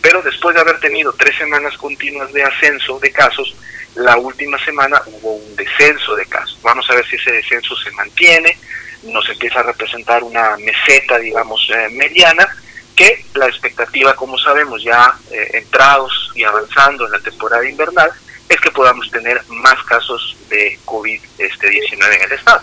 pero 0.00 0.22
después 0.22 0.54
de 0.54 0.62
haber 0.62 0.80
tenido 0.80 1.12
tres 1.12 1.36
semanas 1.36 1.76
continuas 1.76 2.32
de 2.32 2.42
ascenso 2.42 2.98
de 3.00 3.10
casos, 3.10 3.54
la 3.94 4.16
última 4.16 4.62
semana 4.64 5.00
hubo 5.06 5.34
un 5.34 5.56
descenso 5.56 6.14
de 6.16 6.26
casos. 6.26 6.58
Vamos 6.62 6.88
a 6.90 6.94
ver 6.94 7.06
si 7.06 7.16
ese 7.16 7.32
descenso 7.32 7.76
se 7.76 7.90
mantiene, 7.92 8.56
nos 9.04 9.28
empieza 9.28 9.60
a 9.60 9.64
representar 9.64 10.22
una 10.22 10.56
meseta, 10.56 11.18
digamos, 11.18 11.68
eh, 11.74 11.88
mediana, 11.90 12.46
que 12.96 13.24
la 13.34 13.46
expectativa, 13.46 14.14
como 14.14 14.38
sabemos, 14.38 14.82
ya 14.82 15.12
eh, 15.30 15.50
entrados 15.54 16.32
y 16.34 16.44
avanzando 16.44 17.06
en 17.06 17.12
la 17.12 17.20
temporada 17.20 17.68
invernal, 17.68 18.10
es 18.48 18.60
que 18.60 18.70
podamos 18.70 19.10
tener 19.10 19.42
más 19.48 19.82
casos 19.84 20.36
de 20.48 20.78
COVID-19 20.84 21.20
este, 21.38 21.66
en 21.86 22.22
el 22.22 22.32
estado. 22.32 22.62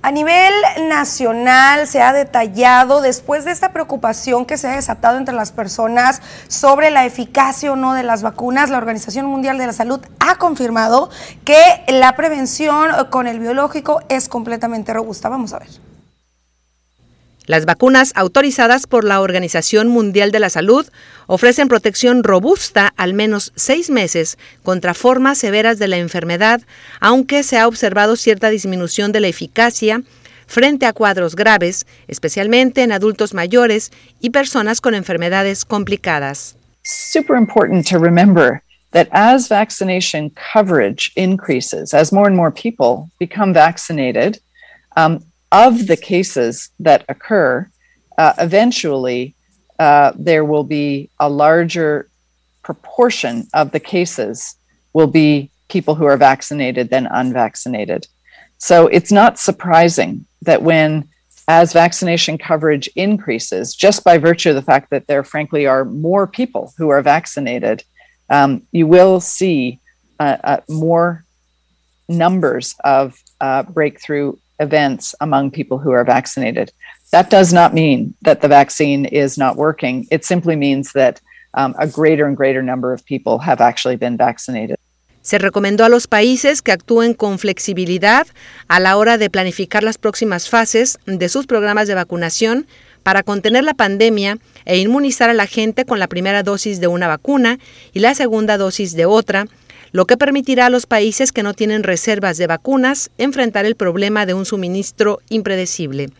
A 0.00 0.12
nivel 0.12 0.54
nacional 0.88 1.88
se 1.88 2.00
ha 2.00 2.12
detallado, 2.12 3.00
después 3.00 3.44
de 3.44 3.50
esta 3.50 3.72
preocupación 3.72 4.46
que 4.46 4.56
se 4.56 4.68
ha 4.68 4.76
desatado 4.76 5.18
entre 5.18 5.34
las 5.34 5.50
personas 5.50 6.22
sobre 6.46 6.90
la 6.90 7.04
eficacia 7.04 7.72
o 7.72 7.76
no 7.76 7.94
de 7.94 8.04
las 8.04 8.22
vacunas, 8.22 8.70
la 8.70 8.78
Organización 8.78 9.26
Mundial 9.26 9.58
de 9.58 9.66
la 9.66 9.72
Salud 9.72 10.00
ha 10.20 10.36
confirmado 10.36 11.10
que 11.44 11.58
la 11.88 12.14
prevención 12.14 12.90
con 13.10 13.26
el 13.26 13.40
biológico 13.40 14.00
es 14.08 14.28
completamente 14.28 14.94
robusta. 14.94 15.28
Vamos 15.28 15.52
a 15.52 15.58
ver. 15.58 15.87
Las 17.48 17.64
vacunas 17.64 18.12
autorizadas 18.14 18.86
por 18.86 19.04
la 19.04 19.22
Organización 19.22 19.88
Mundial 19.88 20.32
de 20.32 20.38
la 20.38 20.50
Salud 20.50 20.86
ofrecen 21.26 21.68
protección 21.68 22.22
robusta 22.22 22.92
al 22.98 23.14
menos 23.14 23.52
seis 23.56 23.88
meses 23.88 24.36
contra 24.62 24.92
formas 24.92 25.38
severas 25.38 25.78
de 25.78 25.88
la 25.88 25.96
enfermedad, 25.96 26.60
aunque 27.00 27.42
se 27.42 27.56
ha 27.56 27.66
observado 27.66 28.16
cierta 28.16 28.50
disminución 28.50 29.12
de 29.12 29.20
la 29.20 29.28
eficacia 29.28 30.02
frente 30.46 30.84
a 30.84 30.92
cuadros 30.92 31.36
graves, 31.36 31.86
especialmente 32.06 32.82
en 32.82 32.92
adultos 32.92 33.32
mayores 33.32 33.92
y 34.20 34.28
personas 34.28 34.82
con 34.82 34.94
enfermedades 34.94 35.64
complicadas. 35.64 36.54
Super 36.84 37.38
important 37.38 37.88
to 37.88 37.98
remember 37.98 38.62
that 38.92 39.08
as 39.10 39.48
vaccination 39.48 40.30
coverage 40.52 41.10
increases, 41.16 41.94
as 41.94 42.12
more 42.12 42.26
and 42.26 42.36
more 42.36 42.52
people 42.52 43.08
become 43.18 43.54
vaccinated, 43.54 44.38
um, 44.98 45.20
of 45.50 45.86
the 45.86 45.96
cases 45.96 46.70
that 46.80 47.04
occur, 47.08 47.68
uh, 48.16 48.34
eventually 48.38 49.34
uh, 49.78 50.12
there 50.16 50.44
will 50.44 50.64
be 50.64 51.10
a 51.20 51.28
larger 51.28 52.08
proportion 52.62 53.46
of 53.54 53.70
the 53.70 53.80
cases 53.80 54.56
will 54.92 55.06
be 55.06 55.50
people 55.68 55.94
who 55.94 56.04
are 56.04 56.16
vaccinated 56.16 56.90
than 56.90 57.06
unvaccinated. 57.06 58.06
So 58.58 58.88
it's 58.88 59.12
not 59.12 59.38
surprising 59.38 60.26
that 60.42 60.62
when, 60.62 61.08
as 61.46 61.72
vaccination 61.72 62.36
coverage 62.36 62.88
increases, 62.96 63.74
just 63.74 64.02
by 64.04 64.18
virtue 64.18 64.50
of 64.50 64.56
the 64.56 64.62
fact 64.62 64.90
that 64.90 65.06
there 65.06 65.22
frankly 65.22 65.66
are 65.66 65.84
more 65.84 66.26
people 66.26 66.74
who 66.76 66.88
are 66.88 67.02
vaccinated, 67.02 67.84
um, 68.28 68.62
you 68.72 68.86
will 68.86 69.20
see 69.20 69.80
uh, 70.20 70.36
uh 70.42 70.60
more 70.68 71.24
numbers 72.08 72.74
of 72.84 73.22
uh, 73.40 73.62
breakthrough 73.62 74.34
events 74.58 75.14
among 75.20 75.50
people 75.50 75.78
who 75.78 75.92
are 75.92 76.04
vaccinated. 76.04 76.72
That 77.10 77.30
does 77.30 77.52
not 77.52 77.72
mean 77.72 78.14
that 78.22 78.40
the 78.40 78.48
vaccine 78.48 79.06
is 79.06 79.38
not 79.38 79.56
working. 79.56 80.06
It 80.10 80.24
simply 80.24 80.56
means 80.56 80.92
that 80.92 81.20
um, 81.54 81.74
a 81.78 81.86
greater 81.86 82.26
and 82.26 82.36
greater 82.36 82.62
number 82.62 82.92
of 82.92 83.04
people 83.04 83.38
have 83.38 83.60
actually 83.60 83.96
been 83.96 84.16
vaccinated. 84.16 84.76
Se 85.22 85.38
recomendó 85.38 85.84
a 85.84 85.90
los 85.90 86.06
países 86.06 86.62
que 86.62 86.72
actúen 86.72 87.12
con 87.12 87.38
flexibilidad 87.38 88.26
a 88.66 88.80
la 88.80 88.96
hora 88.96 89.18
de 89.18 89.28
planificar 89.28 89.82
las 89.82 89.98
próximas 89.98 90.48
fases 90.48 90.98
de 91.04 91.28
sus 91.28 91.46
programas 91.46 91.86
de 91.86 91.94
vacunación 91.94 92.66
para 93.02 93.22
contener 93.22 93.64
la 93.64 93.74
pandemia 93.74 94.38
e 94.64 94.78
inmunizar 94.78 95.28
a 95.28 95.34
la 95.34 95.46
gente 95.46 95.84
con 95.84 95.98
la 95.98 96.06
primera 96.06 96.42
dosis 96.42 96.80
de 96.80 96.86
una 96.86 97.08
vacuna 97.08 97.58
y 97.92 98.00
la 98.00 98.14
segunda 98.14 98.56
dosis 98.56 98.94
de 98.94 99.06
otra, 99.06 99.46
lo 99.92 100.06
que 100.06 100.16
permitirá 100.16 100.66
a 100.66 100.70
los 100.70 100.86
países 100.86 101.32
que 101.32 101.42
no 101.42 101.54
tienen 101.54 101.82
reservas 101.82 102.38
de 102.38 102.46
vacunas 102.46 103.10
enfrentar 103.18 103.66
el 103.66 103.74
problema 103.74 104.26
de 104.26 104.34
un 104.34 104.44
suministro 104.44 105.20
impredecible. 105.28 106.10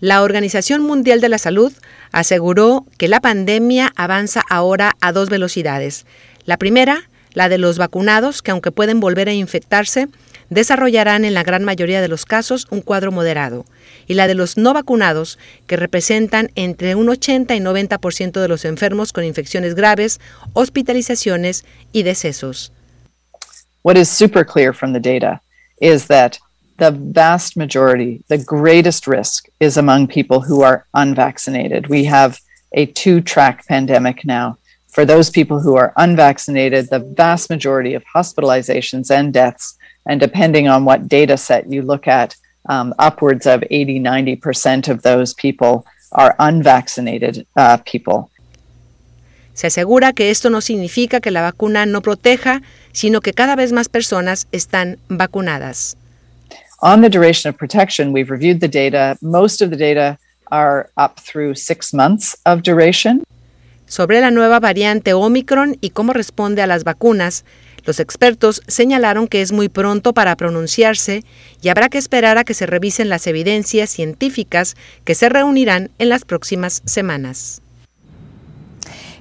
La 0.00 0.22
Organización 0.22 0.82
Mundial 0.82 1.20
de 1.20 1.30
la 1.30 1.38
Salud 1.38 1.72
aseguró 2.12 2.84
que 2.98 3.08
la 3.08 3.20
pandemia 3.20 3.92
avanza 3.96 4.42
ahora 4.48 4.96
a 5.00 5.12
dos 5.12 5.30
velocidades. 5.30 6.04
La 6.44 6.58
primera, 6.58 7.08
la 7.32 7.48
de 7.48 7.58
los 7.58 7.78
vacunados, 7.78 8.42
que 8.42 8.50
aunque 8.50 8.72
pueden 8.72 9.00
volver 9.00 9.28
a 9.28 9.32
infectarse, 9.32 10.08
desarrollarán 10.50 11.24
en 11.24 11.34
la 11.34 11.42
gran 11.42 11.64
mayoría 11.64 12.00
de 12.00 12.08
los 12.08 12.24
casos 12.24 12.66
un 12.70 12.82
cuadro 12.82 13.10
moderado, 13.10 13.64
y 14.06 14.14
la 14.14 14.28
de 14.28 14.34
los 14.34 14.56
no 14.56 14.74
vacunados, 14.74 15.38
que 15.66 15.76
representan 15.76 16.50
entre 16.54 16.94
un 16.94 17.08
80 17.08 17.54
y 17.56 17.60
90% 17.60 18.40
de 18.40 18.48
los 18.48 18.64
enfermos 18.64 19.12
con 19.12 19.24
infecciones 19.24 19.74
graves, 19.74 20.20
hospitalizaciones 20.52 21.64
y 21.92 22.02
decesos. 22.02 22.72
What 23.86 23.96
is 23.96 24.10
super 24.10 24.42
clear 24.42 24.72
from 24.72 24.94
the 24.94 24.98
data 24.98 25.40
is 25.80 26.08
that 26.08 26.40
the 26.76 26.90
vast 26.90 27.56
majority, 27.56 28.24
the 28.26 28.36
greatest 28.36 29.06
risk 29.06 29.46
is 29.60 29.76
among 29.76 30.08
people 30.08 30.40
who 30.40 30.62
are 30.62 30.88
unvaccinated. 30.92 31.86
We 31.86 32.02
have 32.06 32.40
a 32.72 32.86
two 32.86 33.20
track 33.20 33.64
pandemic 33.68 34.24
now. 34.24 34.58
For 34.88 35.04
those 35.04 35.30
people 35.30 35.60
who 35.60 35.76
are 35.76 35.92
unvaccinated, 35.96 36.90
the 36.90 36.98
vast 36.98 37.48
majority 37.48 37.94
of 37.94 38.02
hospitalizations 38.12 39.08
and 39.08 39.32
deaths, 39.32 39.78
and 40.04 40.18
depending 40.18 40.66
on 40.66 40.84
what 40.84 41.06
data 41.06 41.36
set 41.36 41.70
you 41.70 41.82
look 41.82 42.08
at, 42.08 42.34
um, 42.68 42.92
upwards 42.98 43.46
of 43.46 43.62
80, 43.70 44.00
90% 44.00 44.88
of 44.88 45.02
those 45.02 45.32
people 45.32 45.86
are 46.10 46.34
unvaccinated 46.40 47.46
uh, 47.54 47.76
people. 47.86 48.32
Se 49.56 49.68
asegura 49.68 50.12
que 50.12 50.30
esto 50.30 50.50
no 50.50 50.60
significa 50.60 51.20
que 51.20 51.30
la 51.30 51.40
vacuna 51.40 51.86
no 51.86 52.02
proteja, 52.02 52.60
sino 52.92 53.22
que 53.22 53.32
cada 53.32 53.56
vez 53.56 53.72
más 53.72 53.88
personas 53.88 54.48
están 54.52 54.98
vacunadas. 55.08 55.96
On 56.82 57.00
the 57.00 57.08
duration 57.08 57.50
of 57.50 57.58
protection, 57.58 58.12
we've 58.12 58.30
reviewed 58.30 58.60
the 58.60 58.68
data. 58.68 59.16
Most 59.22 59.62
of 59.62 59.70
the 59.70 59.76
data 59.78 60.18
are 60.50 60.90
up 60.98 61.18
through 61.22 61.54
six 61.54 61.94
months 61.94 62.36
of 62.44 62.60
duration. 62.64 63.24
Sobre 63.86 64.20
la 64.20 64.30
nueva 64.30 64.60
variante 64.60 65.14
Omicron 65.14 65.78
y 65.80 65.88
cómo 65.88 66.12
responde 66.12 66.60
a 66.60 66.66
las 66.66 66.84
vacunas, 66.84 67.46
los 67.86 67.98
expertos 67.98 68.60
señalaron 68.66 69.26
que 69.26 69.40
es 69.40 69.52
muy 69.52 69.70
pronto 69.70 70.12
para 70.12 70.36
pronunciarse 70.36 71.24
y 71.62 71.70
habrá 71.70 71.88
que 71.88 71.96
esperar 71.96 72.36
a 72.36 72.44
que 72.44 72.52
se 72.52 72.66
revisen 72.66 73.08
las 73.08 73.26
evidencias 73.26 73.88
científicas 73.88 74.76
que 75.04 75.14
se 75.14 75.30
reunirán 75.30 75.90
en 75.98 76.10
las 76.10 76.26
próximas 76.26 76.82
semanas. 76.84 77.62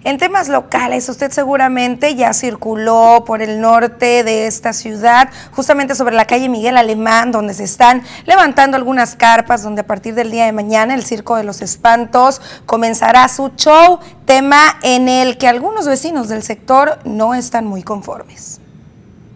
En 0.06 0.20
temas 0.20 0.50
locales, 0.50 1.10
usted 1.10 1.32
seguramente 1.32 2.14
ya 2.14 2.32
circuló 2.34 3.24
por 3.26 3.42
el 3.42 3.60
norte 3.60 4.24
de 4.24 4.46
esta 4.46 4.72
ciudad, 4.72 5.32
justamente 5.52 5.96
sobre 5.96 6.16
la 6.16 6.26
calle 6.26 6.48
Miguel 6.48 6.78
Alemán, 6.78 7.32
donde 7.32 7.56
se 7.56 7.64
están 7.64 8.04
levantando 8.28 8.78
algunas 8.78 9.16
carpas, 9.16 9.64
donde 9.64 9.82
a 9.82 9.88
partir 9.88 10.14
del 10.14 10.30
día 10.30 10.46
de 10.46 10.52
mañana 10.52 10.94
el 10.94 11.04
Circo 11.04 11.38
de 11.38 11.44
los 11.44 11.64
Espantos 11.64 12.40
comenzará 12.68 13.28
su 13.30 13.50
show, 13.56 13.98
tema 14.26 14.78
en 14.84 15.10
el 15.10 15.40
que 15.40 15.48
algunos 15.48 15.88
vecinos 15.88 16.30
del 16.30 16.44
sector 16.44 17.00
no 17.04 17.34
están 17.34 17.66
muy 17.66 17.82
conformes 17.82 18.62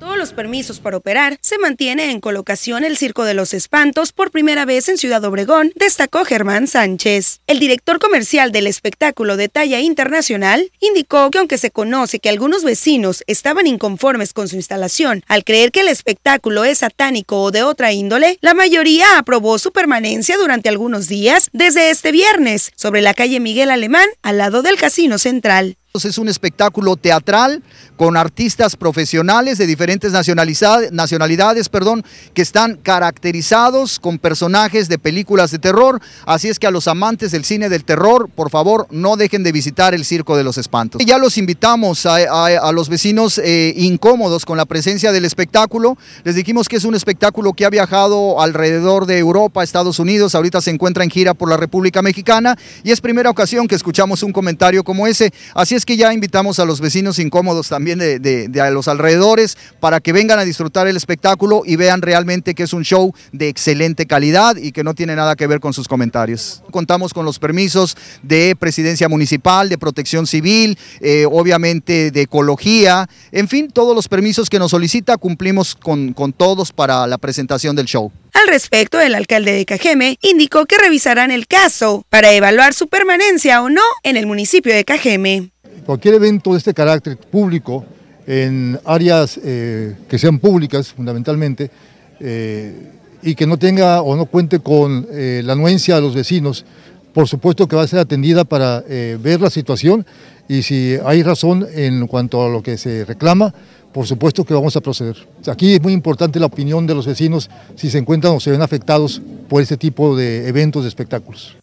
todos 0.10 0.18
los 0.18 0.34
permisos 0.34 0.80
para 0.80 0.98
operar, 0.98 1.38
se 1.40 1.60
mantiene 1.60 2.10
en 2.10 2.20
colocación 2.20 2.84
el 2.84 2.98
Circo 2.98 3.26
de 3.26 3.36
los 3.36 3.54
Espantos 3.54 4.12
por 4.12 4.32
primera 4.32 4.66
vez 4.66 4.90
en 4.90 4.98
Ciudad 4.98 5.24
Obregón, 5.24 5.72
destacó 5.76 6.26
Germán 6.26 6.66
Sánchez. 6.66 7.42
El 7.46 7.60
director 7.60 8.00
comercial 8.00 8.52
del 8.52 8.66
espectáculo 8.66 9.38
de 9.38 9.50
talla 9.50 9.82
internacional 9.82 10.72
indicó 10.80 11.30
que 11.30 11.38
aunque 11.38 11.60
se 11.60 11.70
conoce 11.70 12.18
que 12.18 12.30
algunos 12.30 12.64
vecinos 12.64 13.24
estaban 13.28 13.68
inconformes 13.68 14.34
con 14.34 14.48
su 14.48 14.56
instalación 14.56 15.24
al 15.28 15.44
creer 15.44 15.72
que 15.72 15.82
el 15.82 15.90
espectáculo 15.90 16.64
es 16.64 16.80
satánico 16.80 17.44
o 17.44 17.52
de 17.52 17.62
otra 17.62 17.94
índole, 17.94 18.40
la 18.42 18.56
mayoría 18.56 19.20
aprobó 19.20 19.60
su 19.60 19.72
permanencia 19.72 20.38
durante 20.38 20.70
algunos 20.70 21.08
días 21.08 21.50
desde 21.54 21.92
este 21.92 22.12
viernes 22.12 22.72
sobre 22.76 23.04
la 23.04 23.14
calle 23.14 23.40
Miguel 23.40 23.70
Alemán 23.70 24.10
al 24.24 24.40
lado 24.40 24.64
del 24.64 24.78
Casino 24.78 25.20
Central. 25.20 25.78
Es 25.92 26.20
un 26.20 26.30
espectáculo 26.30 26.98
teatral 26.98 27.64
con 27.98 28.16
artistas 28.16 28.76
profesionales 28.76 29.58
de 29.58 29.66
diferentes 29.66 30.12
nacionalidades, 30.12 31.68
perdón, 31.68 32.06
que 32.36 32.44
están 32.44 32.76
caracterizados 32.76 34.00
con 34.00 34.20
personajes 34.20 34.88
de 34.88 35.00
películas 35.00 35.50
de 35.50 35.58
terror. 35.58 36.00
Así 36.28 36.48
es 36.48 36.60
que 36.60 36.68
a 36.68 36.72
los 36.72 36.88
amantes 36.88 37.32
del 37.32 37.44
cine 37.44 37.70
del 37.70 37.86
terror, 37.86 38.30
por 38.30 38.52
favor, 38.52 38.86
no 38.92 39.18
dejen 39.18 39.42
de 39.42 39.52
visitar 39.52 39.96
el 39.96 40.06
Circo 40.06 40.38
de 40.38 40.44
los 40.44 40.60
Espantos. 40.60 41.02
Ya 41.04 41.18
los 41.18 41.40
invitamos 41.40 42.06
a, 42.06 42.72
los 42.72 42.88
vecinos 42.88 43.40
eh, 43.40 43.74
incómodos 43.76 44.46
con 44.46 44.58
la 44.58 44.66
presencia 44.66 45.12
del 45.12 45.26
espectáculo. 45.26 45.98
Les 46.24 46.36
dijimos 46.36 46.70
que 46.70 46.76
es 46.76 46.84
un 46.84 46.94
espectáculo 46.94 47.54
que 47.54 47.66
ha 47.66 47.72
viajado 47.72 48.40
alrededor 48.40 49.08
de 49.08 49.18
Europa, 49.18 49.64
Estados 49.64 49.98
Unidos, 49.98 50.36
ahorita 50.36 50.62
se 50.62 50.70
encuentra 50.70 51.04
en 51.04 51.10
gira 51.10 51.34
por 51.34 51.50
la 51.50 51.58
República 51.58 52.04
Mexicana 52.04 52.56
y 52.84 52.92
es 52.92 53.02
primera 53.02 53.32
ocasión 53.32 53.68
que 53.68 53.74
escuchamos 53.74 54.22
un 54.22 54.32
comentario 54.32 54.84
como 54.84 55.08
ese. 55.08 55.34
Así 55.56 55.74
es 55.74 55.79
que 55.86 55.98
ya 55.98 56.14
invitamos 56.14 56.60
a 56.60 56.66
los 56.66 56.82
vecinos 56.82 57.20
incómodos 57.20 57.70
también 57.70 58.00
de, 58.00 58.50
los 58.72 58.88
alrededores 58.88 59.58
para 59.80 60.00
que 60.00 60.14
vengan 60.14 60.40
a 60.40 60.46
disfrutar 60.46 60.88
el 60.88 60.98
espectáculo 60.98 61.64
y 61.66 61.76
vean 61.76 62.02
realmente 62.02 62.54
que 62.54 62.64
es 62.64 62.74
un 62.74 62.84
show 62.84 63.14
de 63.32 63.48
excelente 63.48 64.06
calidad 64.06 64.56
y 64.58 64.72
que 64.72 64.84
no 64.84 64.94
tiene 64.94 65.16
nada 65.16 65.36
que 65.36 65.48
ver 65.48 65.60
con 65.60 65.74
sus 65.74 65.88
comentarios. 65.88 66.62
Contamos 66.72 67.14
con 67.14 67.26
los 67.26 67.40
permisos 67.40 67.98
de 68.22 68.56
presidencia 68.60 69.10
municipal, 69.10 69.70
de 69.70 69.78
protección 69.78 70.28
civil, 70.28 70.78
eh, 71.02 71.26
obviamente 71.30 72.12
de 72.12 72.22
ecología, 72.22 73.08
en 73.32 73.48
fin, 73.48 73.70
todos 73.72 73.96
los 73.96 74.08
permisos 74.08 74.50
que 74.50 74.60
nos 74.60 74.72
solicita 74.72 75.18
cumplimos 75.18 75.76
con, 75.76 76.14
con 76.14 76.34
todos 76.34 76.72
para 76.72 77.08
la 77.08 77.18
presentación 77.18 77.76
del 77.76 77.86
show. 77.86 78.12
Al 78.34 78.48
respecto, 78.48 79.00
el 79.00 79.16
alcalde 79.16 79.52
de 79.52 79.66
Cajeme 79.66 80.18
indicó 80.22 80.66
que 80.66 80.78
revisarán 80.78 81.32
el 81.32 81.48
caso 81.48 82.06
para 82.10 82.32
evaluar 82.32 82.74
su 82.74 82.88
permanencia 82.88 83.62
o 83.62 83.70
no 83.70 83.82
en 84.04 84.18
el 84.18 84.28
municipio 84.28 84.74
de 84.74 84.86
Cajeme 84.86 85.50
cualquier 85.90 86.14
evento 86.14 86.52
de 86.52 86.60
este 86.60 86.72
carácter 86.72 87.18
público 87.18 87.84
en 88.28 88.80
áreas 88.86 89.40
eh, 89.44 89.96
que 90.08 90.20
sean 90.20 90.38
públicas 90.38 90.94
fundamentalmente 90.94 91.72
eh, 92.20 92.92
y 93.24 93.34
que 93.34 93.48
no 93.48 93.58
tenga 93.58 94.04
o 94.04 94.16
no 94.16 94.28
cuente 94.28 94.60
con 94.60 95.08
eh, 95.10 95.42
la 95.44 95.54
anuencia 95.54 95.96
de 95.96 96.02
los 96.02 96.14
vecinos, 96.14 96.64
por 97.12 97.28
supuesto 97.28 97.68
que 97.68 97.76
va 97.76 97.82
a 97.82 97.88
ser 97.88 97.98
atendida 97.98 98.44
para 98.44 98.82
ver 98.82 99.42
la 99.42 99.50
situación 99.50 100.06
y 100.48 100.62
si 100.62 100.96
hay 101.04 101.24
razón 101.24 101.66
en 101.74 102.06
cuanto 102.06 102.46
a 102.46 102.50
lo 102.50 102.62
que 102.62 102.78
se 102.78 103.04
reclama, 103.04 103.52
por 103.92 104.06
supuesto 104.06 104.46
que 104.46 104.54
vamos 104.54 104.76
a 104.76 104.82
proceder. 104.82 105.18
Aquí 105.48 105.74
es 105.74 105.82
muy 105.82 105.94
importante 105.94 106.40
la 106.40 106.46
opinión 106.46 106.86
de 106.86 106.94
los 106.94 107.08
vecinos 107.08 107.50
si 107.76 107.90
se 107.90 107.98
encuentran 107.98 108.36
o 108.36 108.40
se 108.40 108.52
ven 108.52 108.62
afectados 108.62 109.24
por 109.48 109.60
este 109.60 109.76
tipo 109.76 110.16
de 110.16 110.48
eventos, 110.48 110.84
de 110.84 110.90
espectáculos. 110.90 111.59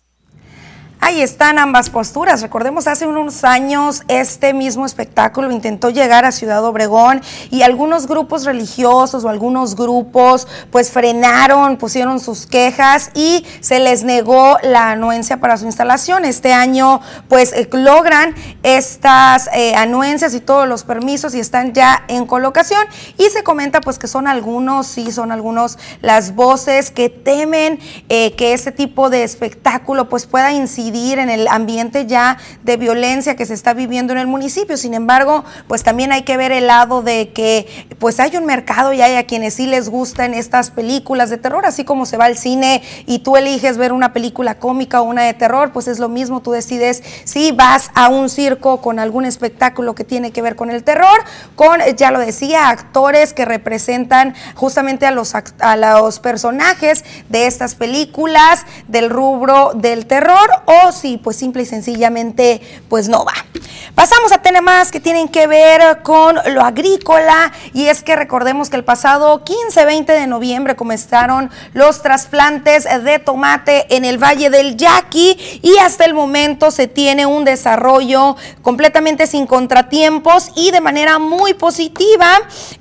Ahí 0.99 1.21
están 1.21 1.59
ambas 1.59 1.91
posturas. 1.91 2.41
Recordemos, 2.41 2.87
hace 2.87 3.07
unos 3.07 3.45
años 3.45 4.03
este 4.09 4.55
mismo 4.55 4.87
espectáculo 4.87 5.53
intentó 5.53 5.91
llegar 5.91 6.25
a 6.25 6.33
Ciudad 6.33 6.65
Obregón 6.65 7.21
y 7.51 7.63
algunos 7.63 8.07
grupos 8.07 8.45
religiosos 8.45 9.23
o 9.23 9.29
algunos 9.29 9.77
grupos 9.77 10.49
pues 10.71 10.91
frenaron, 10.91 11.77
pusieron 11.77 12.19
sus 12.19 12.47
quejas 12.47 13.11
y 13.15 13.45
se 13.61 13.79
les 13.79 14.05
negó 14.05 14.57
la 14.63 14.91
anuencia 14.91 15.37
para 15.37 15.59
su 15.59 15.67
instalación. 15.67 16.25
Este 16.25 16.55
año 16.55 17.01
pues 17.29 17.53
eh, 17.53 17.69
logran 17.73 18.35
estas 18.63 19.51
eh, 19.55 19.75
anuencias 19.77 20.35
y 20.35 20.41
todos 20.41 20.67
los 20.67 20.83
permisos 20.83 21.35
y 21.35 21.41
están 21.41 21.75
ya 21.75 22.05
en 22.09 22.27
colocación 22.27 22.85
y 23.19 23.25
se 23.25 23.45
comenta 23.45 23.83
pues 23.83 23.99
que 23.99 24.09
son 24.09 24.27
algunos, 24.27 24.87
sí, 24.87 25.13
son 25.13 25.31
algunos 25.31 25.79
las 26.01 26.35
voces 26.35 26.91
que 26.91 27.11
temen 27.11 27.79
eh, 28.09 28.33
que 28.35 28.55
este 28.55 28.73
tipo 28.73 29.11
de 29.11 29.25
espectáculo 29.25 30.09
pues 30.09 30.27
pueda 30.27 30.53
incidir 30.53 30.86
en 30.97 31.31
el 31.31 31.49
ambiente 31.49 32.07
ya 32.07 32.39
de 32.63 32.77
violencia 32.77 33.37
que 33.37 33.45
se 33.45 33.55
está 33.55 33.75
viviendo 33.75 34.13
en 34.13 34.19
el 34.19 34.27
municipio. 34.27 34.77
Sin 34.77 34.95
embargo, 34.95 35.45
pues 35.69 35.83
también 35.83 36.13
hay 36.13 36.23
que 36.23 36.37
ver 36.37 36.53
el 36.53 36.69
lado 36.69 37.03
de 37.03 37.33
que 37.33 37.67
pues 37.99 38.21
hay 38.21 38.37
un 38.37 38.47
mercado 38.47 38.93
y 38.93 39.03
hay 39.03 39.17
a 39.17 39.27
quienes 39.27 39.55
sí 39.55 39.67
les 39.67 39.89
gustan 39.89 40.33
estas 40.33 40.71
películas 40.71 41.29
de 41.31 41.39
terror, 41.39 41.67
así 41.67 41.85
como 41.85 42.07
se 42.07 42.17
va 42.17 42.27
al 42.27 42.39
cine 42.39 42.83
y 43.07 43.21
tú 43.21 43.37
eliges 43.37 43.77
ver 43.77 43.93
una 43.93 44.13
película 44.13 44.59
cómica 44.59 45.01
o 45.01 45.05
una 45.05 45.23
de 45.23 45.35
terror, 45.35 45.73
pues 45.73 45.89
es 45.89 45.99
lo 45.99 46.09
mismo, 46.09 46.41
tú 46.41 46.53
decides 46.53 47.03
si 47.25 47.53
vas 47.53 47.91
a 47.95 48.09
un 48.09 48.29
circo 48.29 48.81
con 48.81 48.99
algún 48.99 49.25
espectáculo 49.25 49.95
que 49.95 50.05
tiene 50.05 50.31
que 50.31 50.43
ver 50.43 50.57
con 50.57 50.71
el 50.71 50.85
terror, 50.85 51.25
con, 51.57 51.81
ya 51.97 52.11
lo 52.11 52.21
decía, 52.21 52.69
actores 52.69 53.33
que 53.33 53.45
representan 53.45 54.35
justamente 54.55 55.07
a 55.07 55.11
los, 55.11 55.35
a 55.35 55.77
los 55.77 56.21
personajes 56.21 57.05
de 57.29 57.47
estas 57.47 57.75
películas 57.75 58.65
del 58.89 59.11
rubro 59.11 59.73
del 59.75 60.07
terror 60.07 60.49
o 60.87 60.93
si 60.93 61.17
pues 61.17 61.37
simple 61.37 61.63
y 61.63 61.67
sencillamente 61.67 62.61
pues 62.89 63.09
no 63.09 63.25
va. 63.25 63.35
Pasamos 63.95 64.31
a 64.33 64.43
temas 64.43 64.91
que 64.91 65.01
tienen 65.01 65.29
que 65.29 65.47
ver 65.47 66.03
con 66.03 66.39
lo 66.53 66.63
agrícola 66.63 67.53
y 67.73 67.87
es 67.87 68.03
que 68.03 68.15
recordemos 68.15 68.69
que 68.69 68.77
el 68.77 68.85
pasado 68.85 69.43
15-20 69.43 70.07
de 70.07 70.27
noviembre 70.27 70.77
comenzaron 70.77 71.51
los 71.73 72.03
trasplantes 72.03 72.85
de 73.05 73.19
tomate 73.19 73.87
en 73.97 74.05
el 74.05 74.23
Valle 74.23 74.51
del 74.51 74.77
Yaqui 74.77 75.61
y 75.63 75.79
hasta 75.79 76.05
el 76.05 76.13
momento 76.13 76.71
se 76.71 76.89
tiene 76.89 77.25
un 77.25 77.45
desarrollo 77.45 78.37
completamente 78.61 79.27
sin 79.27 79.47
contratiempos 79.47 80.51
y 80.55 80.73
de 80.73 80.81
manera 80.81 81.19
muy 81.19 81.55
positiva. 81.55 82.29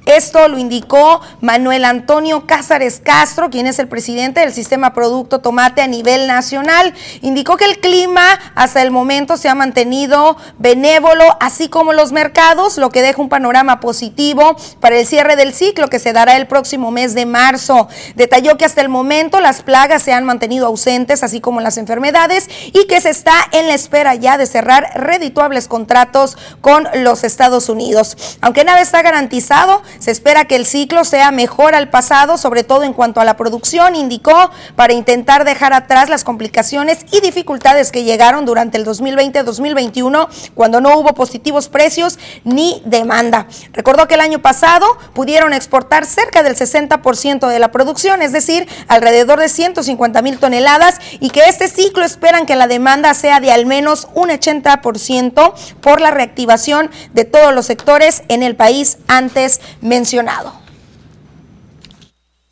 Esto 0.05 0.47
lo 0.47 0.57
indicó 0.57 1.21
Manuel 1.41 1.85
Antonio 1.85 2.45
Cázares 2.45 2.99
Castro, 3.03 3.49
quien 3.49 3.67
es 3.67 3.79
el 3.79 3.87
presidente 3.87 4.41
del 4.41 4.53
Sistema 4.53 4.93
Producto 4.93 5.39
Tomate 5.39 5.81
a 5.81 5.87
nivel 5.87 6.27
nacional. 6.27 6.93
Indicó 7.21 7.57
que 7.57 7.65
el 7.65 7.79
clima 7.85 8.39
hasta 8.55 8.81
el 8.81 8.89
momento 8.89 9.37
se 9.37 9.47
ha 9.47 9.53
mantenido 9.53 10.37
benévolo, 10.57 11.23
así 11.39 11.69
como 11.69 11.93
los 11.93 12.11
mercados, 12.11 12.79
lo 12.79 12.89
que 12.89 13.03
deja 13.03 13.21
un 13.21 13.29
panorama 13.29 13.79
positivo 13.79 14.55
para 14.79 14.97
el 14.97 15.05
cierre 15.05 15.35
del 15.35 15.53
ciclo 15.53 15.87
que 15.87 15.99
se 15.99 16.11
dará 16.11 16.35
el 16.35 16.47
próximo 16.47 16.89
mes 16.89 17.13
de 17.13 17.27
marzo. 17.27 17.87
Detalló 18.15 18.57
que 18.57 18.65
hasta 18.65 18.81
el 18.81 18.89
momento 18.89 19.39
las 19.39 19.61
plagas 19.61 20.01
se 20.01 20.13
han 20.13 20.23
mantenido 20.23 20.65
ausentes, 20.65 21.21
así 21.21 21.41
como 21.41 21.61
las 21.61 21.77
enfermedades, 21.77 22.49
y 22.73 22.87
que 22.87 22.99
se 23.01 23.11
está 23.11 23.35
en 23.51 23.67
la 23.67 23.75
espera 23.75 24.15
ya 24.15 24.39
de 24.39 24.47
cerrar 24.47 24.89
redituables 24.95 25.67
contratos 25.67 26.39
con 26.61 26.87
los 26.95 27.23
Estados 27.23 27.69
Unidos. 27.69 28.17
Aunque 28.41 28.63
nada 28.63 28.81
está 28.81 29.03
garantizado, 29.03 29.83
se 29.99 30.09
espera 30.09 30.45
que 30.45 30.55
el 30.55 30.65
ciclo 30.65 31.05
sea 31.05 31.29
mejor 31.29 31.75
al 31.75 31.91
pasado, 31.91 32.39
sobre 32.39 32.63
todo 32.63 32.81
en 32.81 32.93
cuanto 32.93 33.21
a 33.21 33.25
la 33.25 33.37
producción, 33.37 33.95
indicó, 33.95 34.49
para 34.75 34.93
intentar 34.93 35.45
dejar 35.45 35.73
atrás 35.73 36.09
las 36.09 36.23
complicaciones 36.23 37.05
y 37.11 37.21
dificultades 37.21 37.74
que 37.91 38.03
llegaron 38.03 38.45
durante 38.45 38.77
el 38.77 38.85
2020-2021, 38.85 40.29
cuando 40.53 40.81
no 40.81 40.97
hubo 40.97 41.13
positivos 41.13 41.67
precios 41.67 42.17
ni 42.43 42.81
demanda. 42.85 43.47
Recordó 43.73 44.07
que 44.07 44.15
el 44.15 44.21
año 44.21 44.39
pasado 44.39 44.87
pudieron 45.13 45.53
exportar 45.53 46.05
cerca 46.05 46.41
del 46.41 46.55
60% 46.55 47.47
de 47.47 47.59
la 47.59 47.71
producción, 47.71 48.21
es 48.21 48.31
decir, 48.31 48.67
alrededor 48.87 49.39
de 49.39 49.49
150 49.49 50.21
mil 50.21 50.39
toneladas, 50.39 50.99
y 51.19 51.29
que 51.29 51.41
este 51.41 51.67
ciclo 51.67 52.05
esperan 52.05 52.45
que 52.45 52.55
la 52.55 52.67
demanda 52.67 53.13
sea 53.13 53.39
de 53.39 53.51
al 53.51 53.65
menos 53.65 54.07
un 54.13 54.29
80% 54.29 55.53
por 55.81 56.01
la 56.01 56.11
reactivación 56.11 56.89
de 57.13 57.25
todos 57.25 57.53
los 57.53 57.65
sectores 57.65 58.23
en 58.29 58.43
el 58.43 58.55
país 58.55 58.97
antes 59.07 59.61
mencionado. 59.81 60.53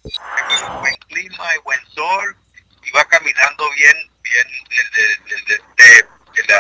Buen 0.03 0.95
clima 1.07 1.45
y 1.55 1.63
buen 1.63 1.79
sol 1.95 2.35
y 2.85 2.91
va 2.91 3.05
caminando 3.05 3.63
bien, 3.75 4.11
desde, 6.35 6.53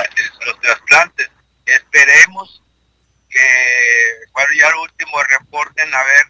los 0.45 0.59
trasplantes. 0.61 1.29
Esperemos 1.65 2.61
que, 3.29 4.15
bueno, 4.31 4.49
ya 4.59 4.67
el 4.67 4.75
último 4.75 5.23
reporte, 5.23 5.81
a 5.81 6.03
ver, 6.03 6.25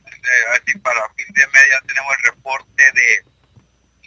así 0.52 0.78
para 0.80 1.10
fin 1.16 1.28
de 1.34 1.48
media 1.48 1.82
tenemos 1.88 2.16
el 2.18 2.24
reporte 2.32 2.92
de, 2.94 3.26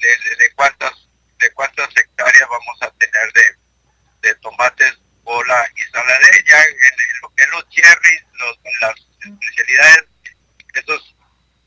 de, 0.01 0.51
cuántas 0.55 0.93
de 1.39 1.51
cuántas 1.53 1.89
hectáreas 1.97 2.49
vamos 2.49 2.83
a 2.83 2.91
tener 2.93 3.33
de, 3.33 4.35
tomates 4.37 4.99
bola 5.23 5.69
y 5.77 5.83
saladez. 5.93 6.45
Ya 6.47 6.63
en, 6.63 7.45
en, 7.45 7.51
los 7.51 7.69
cherries, 7.69 8.25
los, 8.35 8.59
las 8.81 8.95
especialidades, 9.21 10.05
esos 10.75 11.17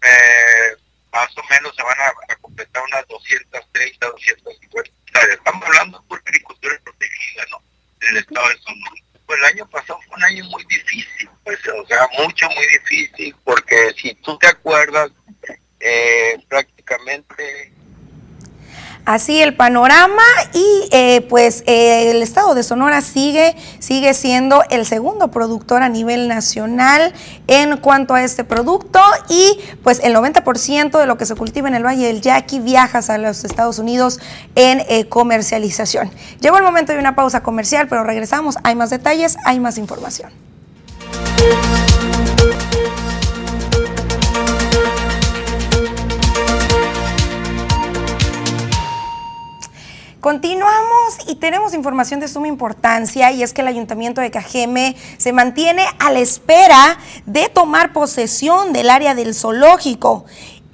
eh, 0.01 0.75
más 1.11 1.29
o 1.37 1.43
menos 1.49 1.75
se 1.75 1.83
van 1.83 1.99
a, 1.99 2.35
completar 2.37 2.83
unas 2.83 3.07
230, 3.07 4.07
250 4.07 4.98
Estamos 5.31 5.63
hablando 5.65 6.03
por 6.07 6.19
agricultura 6.19 6.79
protegida, 6.83 7.43
¿no? 7.51 7.61
En 8.01 8.15
el 8.15 8.17
estado 8.17 8.47
de 8.49 8.57
Sonora. 8.57 9.01
Pues 9.25 9.39
el 9.39 9.45
año 9.45 9.69
pasado 9.69 9.99
fue 10.07 10.17
un 10.17 10.23
año 10.23 10.45
muy 10.45 10.63
difícil, 10.65 11.29
pues, 11.43 11.59
o 11.67 11.85
sea, 11.85 12.07
mucho, 12.17 12.47
muy 12.49 12.65
difícil, 12.67 13.35
porque 13.43 13.93
si 13.95 14.15
tú 14.15 14.37
te 14.39 14.47
acuerdas, 14.47 15.11
eh, 15.79 16.43
prácticamente 16.47 17.71
así 19.05 19.41
el 19.41 19.55
panorama 19.55 20.21
y 20.53 20.88
eh, 20.91 21.25
pues 21.29 21.63
eh, 21.65 22.12
el 22.12 22.21
estado 22.21 22.53
de 22.55 22.63
Sonora 22.63 23.01
sigue, 23.01 23.55
sigue 23.79 24.13
siendo 24.13 24.63
el 24.69 24.85
segundo 24.85 25.31
productor 25.31 25.81
a 25.81 25.89
nivel 25.89 26.27
nacional 26.27 27.13
en 27.47 27.77
cuanto 27.77 28.13
a 28.13 28.23
este 28.23 28.43
producto 28.43 28.99
y 29.29 29.59
pues 29.83 29.99
el 30.03 30.15
90% 30.15 30.99
de 30.99 31.05
lo 31.05 31.17
que 31.17 31.25
se 31.25 31.35
cultiva 31.35 31.67
en 31.67 31.75
el 31.75 31.85
Valle 31.85 32.07
del 32.07 32.21
Yaqui 32.21 32.59
viaja 32.59 32.99
a 33.07 33.17
los 33.17 33.43
Estados 33.43 33.79
Unidos 33.79 34.19
en 34.55 34.81
eh, 34.89 35.07
comercialización. 35.07 36.12
Llegó 36.39 36.57
el 36.57 36.63
momento 36.63 36.93
de 36.93 36.99
una 36.99 37.15
pausa 37.15 37.41
comercial, 37.41 37.88
pero 37.88 38.03
regresamos, 38.03 38.57
hay 38.63 38.75
más 38.75 38.89
detalles, 38.89 39.38
hay 39.45 39.59
más 39.59 39.77
información. 39.77 40.31
Continuamos 50.21 51.17
y 51.27 51.36
tenemos 51.36 51.73
información 51.73 52.19
de 52.19 52.27
suma 52.27 52.49
importancia 52.49 53.32
y 53.32 53.41
es 53.41 53.53
que 53.53 53.62
el 53.62 53.69
Ayuntamiento 53.69 54.19
de 54.19 54.32
Cajeme 54.32 54.97
se 55.17 55.32
mantiene 55.32 55.86
a 55.97 56.12
la 56.12 56.19
espera 56.19 56.97
de 57.25 57.47
tomar 57.47 57.93
posesión 57.93 58.73
del 58.73 58.89
área 58.89 59.15
del 59.15 59.34
zoológico 59.34 60.25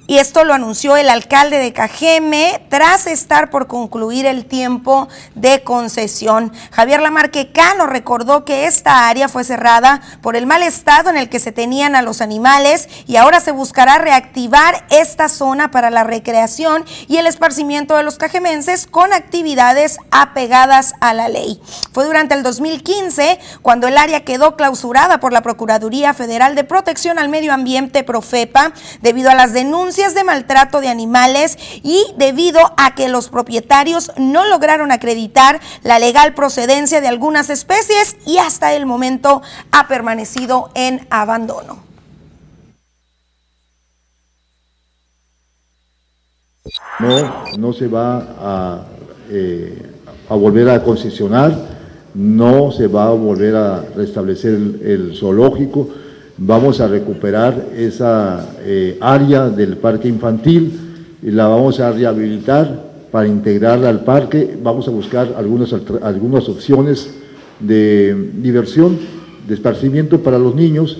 y 0.06 0.18
esto 0.18 0.44
lo 0.44 0.54
anunció 0.54 0.96
el 0.96 1.08
alcalde 1.08 1.58
de 1.58 1.72
Cajeme 1.72 2.62
tras 2.68 3.06
estar 3.06 3.50
por 3.50 3.66
concluir 3.66 4.26
el 4.26 4.46
tiempo 4.46 5.08
de 5.34 5.62
concesión. 5.64 6.52
Javier 6.70 7.00
Lamarque 7.00 7.50
Cano 7.50 7.86
recordó 7.86 8.44
que 8.44 8.66
esta 8.66 9.08
área 9.08 9.28
fue 9.28 9.42
cerrada 9.42 10.00
por 10.22 10.36
el 10.36 10.46
mal 10.46 10.62
estado 10.62 11.10
en 11.10 11.16
el 11.16 11.28
que 11.28 11.40
se 11.40 11.50
tenían 11.50 11.96
a 11.96 12.02
los 12.02 12.20
animales 12.20 12.88
y 13.06 13.16
ahora 13.16 13.40
se 13.40 13.50
buscará 13.50 13.98
reactivar 13.98 14.86
esta 14.90 15.28
zona 15.28 15.70
para 15.70 15.90
la 15.90 16.04
recreación 16.04 16.84
y 17.08 17.16
el 17.16 17.26
esparcimiento 17.26 17.96
de 17.96 18.04
los 18.04 18.16
cajemenses 18.16 18.86
con 18.86 19.12
actividades 19.12 19.98
apegadas 20.10 20.94
a 21.00 21.14
la 21.14 21.28
ley. 21.28 21.60
Fue 21.92 22.04
durante 22.04 22.34
el 22.34 22.44
2015 22.44 23.40
cuando 23.62 23.88
el 23.88 23.98
área 23.98 24.24
quedó 24.24 24.56
clausurada 24.56 25.18
por 25.18 25.32
la 25.32 25.42
Procuraduría 25.42 26.14
Federal 26.14 26.54
de 26.54 26.64
Protección 26.64 27.18
al 27.18 27.28
Medio 27.28 27.52
Ambiente 27.52 28.04
Profepa 28.04 28.72
debido 29.00 29.30
a 29.30 29.34
las 29.34 29.52
denuncias 29.52 29.95
de 29.96 30.24
maltrato 30.24 30.82
de 30.82 30.88
animales 30.88 31.56
y 31.82 32.04
debido 32.18 32.60
a 32.76 32.94
que 32.94 33.08
los 33.08 33.30
propietarios 33.30 34.12
no 34.18 34.44
lograron 34.46 34.92
acreditar 34.92 35.58
la 35.82 35.98
legal 35.98 36.34
procedencia 36.34 37.00
de 37.00 37.08
algunas 37.08 37.48
especies 37.48 38.18
y 38.26 38.36
hasta 38.36 38.74
el 38.74 38.84
momento 38.84 39.40
ha 39.72 39.88
permanecido 39.88 40.70
en 40.74 41.06
abandono. 41.08 41.78
No, 46.98 47.44
no 47.56 47.72
se 47.72 47.88
va 47.88 48.18
a, 48.38 48.82
eh, 49.30 49.82
a 50.28 50.34
volver 50.34 50.68
a 50.68 50.82
concesionar, 50.82 51.56
no 52.14 52.70
se 52.70 52.86
va 52.86 53.06
a 53.06 53.12
volver 53.12 53.56
a 53.56 53.80
restablecer 53.96 54.52
el 54.52 55.16
zoológico 55.18 55.88
vamos 56.38 56.80
a 56.80 56.88
recuperar 56.88 57.68
esa 57.76 58.46
eh, 58.60 58.98
área 59.00 59.48
del 59.48 59.76
parque 59.76 60.08
infantil 60.08 60.72
y 61.22 61.30
la 61.30 61.46
vamos 61.46 61.80
a 61.80 61.92
rehabilitar 61.92 62.84
para 63.10 63.26
integrarla 63.26 63.88
al 63.88 64.04
parque. 64.04 64.56
Vamos 64.62 64.86
a 64.88 64.90
buscar 64.90 65.34
algunas, 65.36 65.74
algunas 66.02 66.48
opciones 66.48 67.10
de 67.60 68.30
diversión, 68.42 68.98
de 69.48 69.54
esparcimiento 69.54 70.20
para 70.20 70.38
los 70.38 70.54
niños 70.54 70.98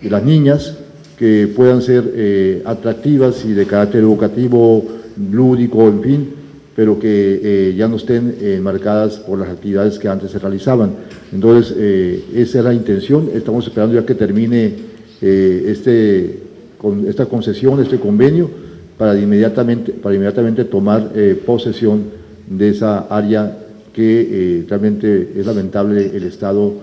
y 0.00 0.08
las 0.08 0.22
niñas 0.22 0.78
que 1.18 1.50
puedan 1.54 1.82
ser 1.82 2.12
eh, 2.14 2.62
atractivas 2.66 3.44
y 3.44 3.52
de 3.52 3.66
carácter 3.66 4.02
educativo, 4.02 4.84
lúdico, 5.30 5.88
en 5.88 6.02
fin, 6.02 6.34
pero 6.76 6.98
que 6.98 7.40
eh, 7.42 7.74
ya 7.74 7.88
no 7.88 7.96
estén 7.96 8.36
eh, 8.38 8.60
marcadas 8.62 9.16
por 9.16 9.38
las 9.38 9.48
actividades 9.48 9.98
que 9.98 10.08
antes 10.08 10.30
se 10.30 10.38
realizaban. 10.38 10.90
Entonces, 11.32 11.74
eh, 11.76 12.22
esa 12.34 12.58
es 12.58 12.64
la 12.64 12.74
intención. 12.74 13.30
Estamos 13.34 13.66
esperando 13.66 13.98
ya 13.98 14.04
que 14.04 14.14
termine 14.14 14.74
este, 15.22 16.42
con 16.76 17.08
esta 17.08 17.24
concesión, 17.24 17.80
este 17.80 17.98
convenio, 17.98 18.50
para 18.98 19.18
inmediatamente, 19.18 19.92
para 19.92 20.14
inmediatamente 20.14 20.64
tomar 20.64 21.10
posesión 21.46 22.04
de 22.46 22.68
esa 22.68 23.06
área 23.08 23.56
que 23.94 24.64
realmente 24.68 25.32
es 25.36 25.46
lamentable 25.46 26.10
el 26.14 26.24
estado 26.24 26.74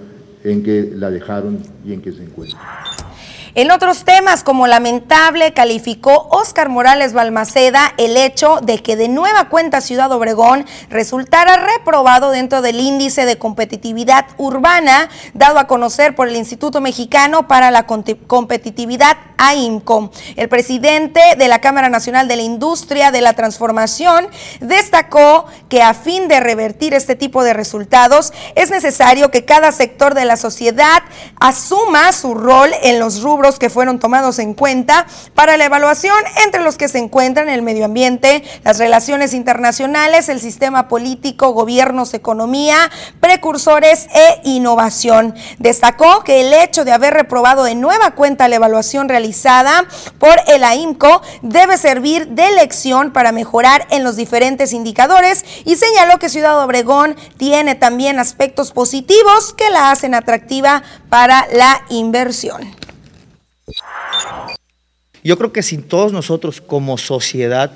en 0.44 0.64
que 0.64 0.94
la 0.96 1.12
dejaron 1.12 1.60
y 1.86 1.94
en 1.94 2.02
que 2.02 2.12
se 2.12 2.24
encuentra. 2.24 2.60
En 3.56 3.70
otros 3.70 4.04
temas, 4.04 4.44
como 4.44 4.66
lamentable, 4.66 5.54
calificó 5.54 6.28
Óscar 6.32 6.70
Morales 6.70 7.14
Balmaceda 7.14 7.94
el 7.98 8.18
hecho 8.18 8.58
de 8.64 8.82
que 8.82 8.96
de 8.96 9.10
nueva 9.10 9.48
cuenta 9.50 9.80
Ciudad 9.80 10.12
Obregón 10.12 10.66
resultara 10.90 11.58
reprobado 11.58 12.32
dentro 12.32 12.64
del 12.64 12.80
índice 12.80 13.28
de 13.28 13.38
competitividad 13.38 14.26
urbana 14.38 15.08
dado 15.36 15.60
a 15.60 15.68
conocer 15.68 16.16
por 16.16 16.30
el 16.30 16.36
Instituto 16.36 16.82
Mexicano 16.82 17.48
para 17.48 17.70
la 17.70 17.86
Competitividad 17.86 19.18
AIMCO. 19.48 20.12
El 20.36 20.50
presidente 20.50 21.22
de 21.38 21.48
la 21.48 21.60
Cámara 21.60 21.90
Nacional 21.90 22.28
de 22.28 22.38
la 22.38 22.44
Industria 22.44 23.12
de 23.12 23.22
la 23.22 23.34
Transformación 23.34 24.28
destacó 24.62 25.46
que 25.70 25.82
a 25.82 25.94
fin 25.94 26.28
de 26.28 26.40
revertir 26.40 26.94
este 26.94 27.16
tipo 27.16 27.44
de 27.44 27.54
resultados 27.54 28.32
es 28.56 28.72
necesario 28.72 29.32
que 29.32 29.46
cada 29.46 29.72
sector 29.72 30.14
de 30.14 30.26
la 30.26 30.38
sociedad 30.38 31.04
asuma 31.40 32.14
su 32.14 32.36
rol 32.36 32.72
en 32.84 33.00
los 33.00 33.22
rubros 33.22 33.60
que 33.60 33.70
fueron 33.70 34.00
tomados 34.00 34.40
en 34.40 34.54
cuenta 34.54 35.06
para 35.36 35.58
la 35.58 35.66
evaluación, 35.66 36.16
entre 36.46 36.64
los 36.64 36.78
que 36.78 36.88
se 36.88 37.00
encuentran 37.00 37.50
el 37.50 37.62
medio 37.62 37.86
ambiente, 37.86 38.44
las 38.64 38.78
relaciones 38.78 39.34
internacionales, 39.34 40.30
el 40.30 40.40
sistema 40.40 40.88
político, 40.88 41.50
gobiernos, 41.50 42.14
economía, 42.14 42.90
precursores 43.20 44.08
e 44.14 44.42
innovación. 44.44 45.36
Destacó 45.60 46.24
que 46.24 46.42
el 46.42 46.54
hecho 46.54 46.86
de 46.86 46.94
haber 46.94 47.14
reprobado 47.14 47.64
de 47.64 47.76
nueva 47.76 48.12
cuenta 48.12 48.48
la 48.48 48.56
evaluación 48.56 49.10
realizada 49.10 49.33
por 50.20 50.36
el 50.48 50.64
AIMCO 50.64 51.22
debe 51.42 51.78
servir 51.78 52.28
de 52.28 52.52
lección 52.52 53.12
para 53.12 53.32
mejorar 53.32 53.88
en 53.90 54.04
los 54.04 54.16
diferentes 54.16 54.74
indicadores 54.74 55.44
y 55.66 55.76
señaló 55.76 56.20
que 56.20 56.30
Ciudad 56.30 56.64
Obregón 56.64 57.16
tiene 57.38 57.76
también 57.76 58.20
aspectos 58.20 58.72
positivos 58.72 59.54
que 59.54 59.70
la 59.70 59.92
hacen 59.92 60.14
atractiva 60.14 60.84
para 61.10 61.48
la 61.54 61.86
inversión. 61.90 62.76
Yo 65.24 65.38
creo 65.38 65.54
que 65.54 65.64
si 65.64 65.78
todos 65.78 66.12
nosotros 66.12 66.62
como 66.62 66.98
sociedad 66.98 67.72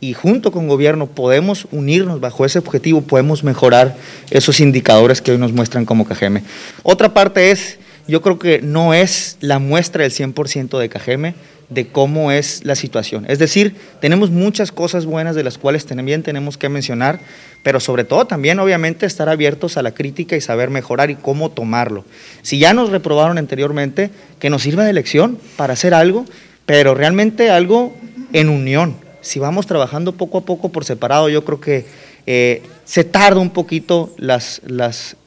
y 0.00 0.14
junto 0.14 0.52
con 0.52 0.68
gobierno 0.68 1.06
podemos 1.06 1.66
unirnos 1.70 2.20
bajo 2.20 2.44
ese 2.44 2.58
objetivo, 2.58 3.02
podemos 3.02 3.44
mejorar 3.44 3.96
esos 4.30 4.60
indicadores 4.60 5.22
que 5.22 5.30
hoy 5.30 5.38
nos 5.38 5.52
muestran 5.52 5.86
como 5.86 6.04
Cajeme. 6.04 6.42
Otra 6.82 7.14
parte 7.14 7.50
es, 7.50 7.78
yo 8.06 8.22
creo 8.22 8.38
que 8.38 8.60
no 8.62 8.94
es 8.94 9.36
la 9.40 9.58
muestra 9.58 10.02
del 10.02 10.12
100% 10.12 10.78
de 10.78 10.88
Cajeme 10.88 11.34
de 11.68 11.86
cómo 11.88 12.32
es 12.32 12.64
la 12.64 12.74
situación. 12.74 13.24
Es 13.28 13.38
decir, 13.38 13.74
tenemos 14.00 14.30
muchas 14.30 14.72
cosas 14.72 15.06
buenas 15.06 15.34
de 15.34 15.42
las 15.42 15.56
cuales 15.56 15.86
también 15.86 16.22
tenemos 16.22 16.58
que 16.58 16.68
mencionar, 16.68 17.20
pero 17.62 17.80
sobre 17.80 18.04
todo 18.04 18.26
también 18.26 18.58
obviamente 18.58 19.06
estar 19.06 19.30
abiertos 19.30 19.78
a 19.78 19.82
la 19.82 19.94
crítica 19.94 20.36
y 20.36 20.42
saber 20.42 20.68
mejorar 20.68 21.10
y 21.10 21.14
cómo 21.14 21.50
tomarlo. 21.50 22.04
Si 22.42 22.58
ya 22.58 22.74
nos 22.74 22.90
reprobaron 22.90 23.38
anteriormente, 23.38 24.10
que 24.38 24.50
nos 24.50 24.62
sirva 24.62 24.84
de 24.84 24.92
lección 24.92 25.38
para 25.56 25.72
hacer 25.72 25.94
algo 25.94 26.26
pero 26.66 26.94
realmente 26.94 27.50
algo 27.50 27.92
en 28.32 28.48
unión. 28.48 28.96
Si 29.20 29.38
vamos 29.38 29.66
trabajando 29.66 30.12
poco 30.12 30.38
a 30.38 30.40
poco 30.42 30.70
por 30.70 30.84
separado, 30.84 31.28
yo 31.28 31.44
creo 31.44 31.60
que 31.60 31.86
eh, 32.26 32.62
se 32.84 33.04
tarda 33.04 33.40
un 33.40 33.50
poquito 33.50 34.14
las, 34.16 34.60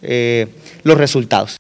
eh, 0.02 0.48
los 0.84 0.98
resultados. 0.98 1.58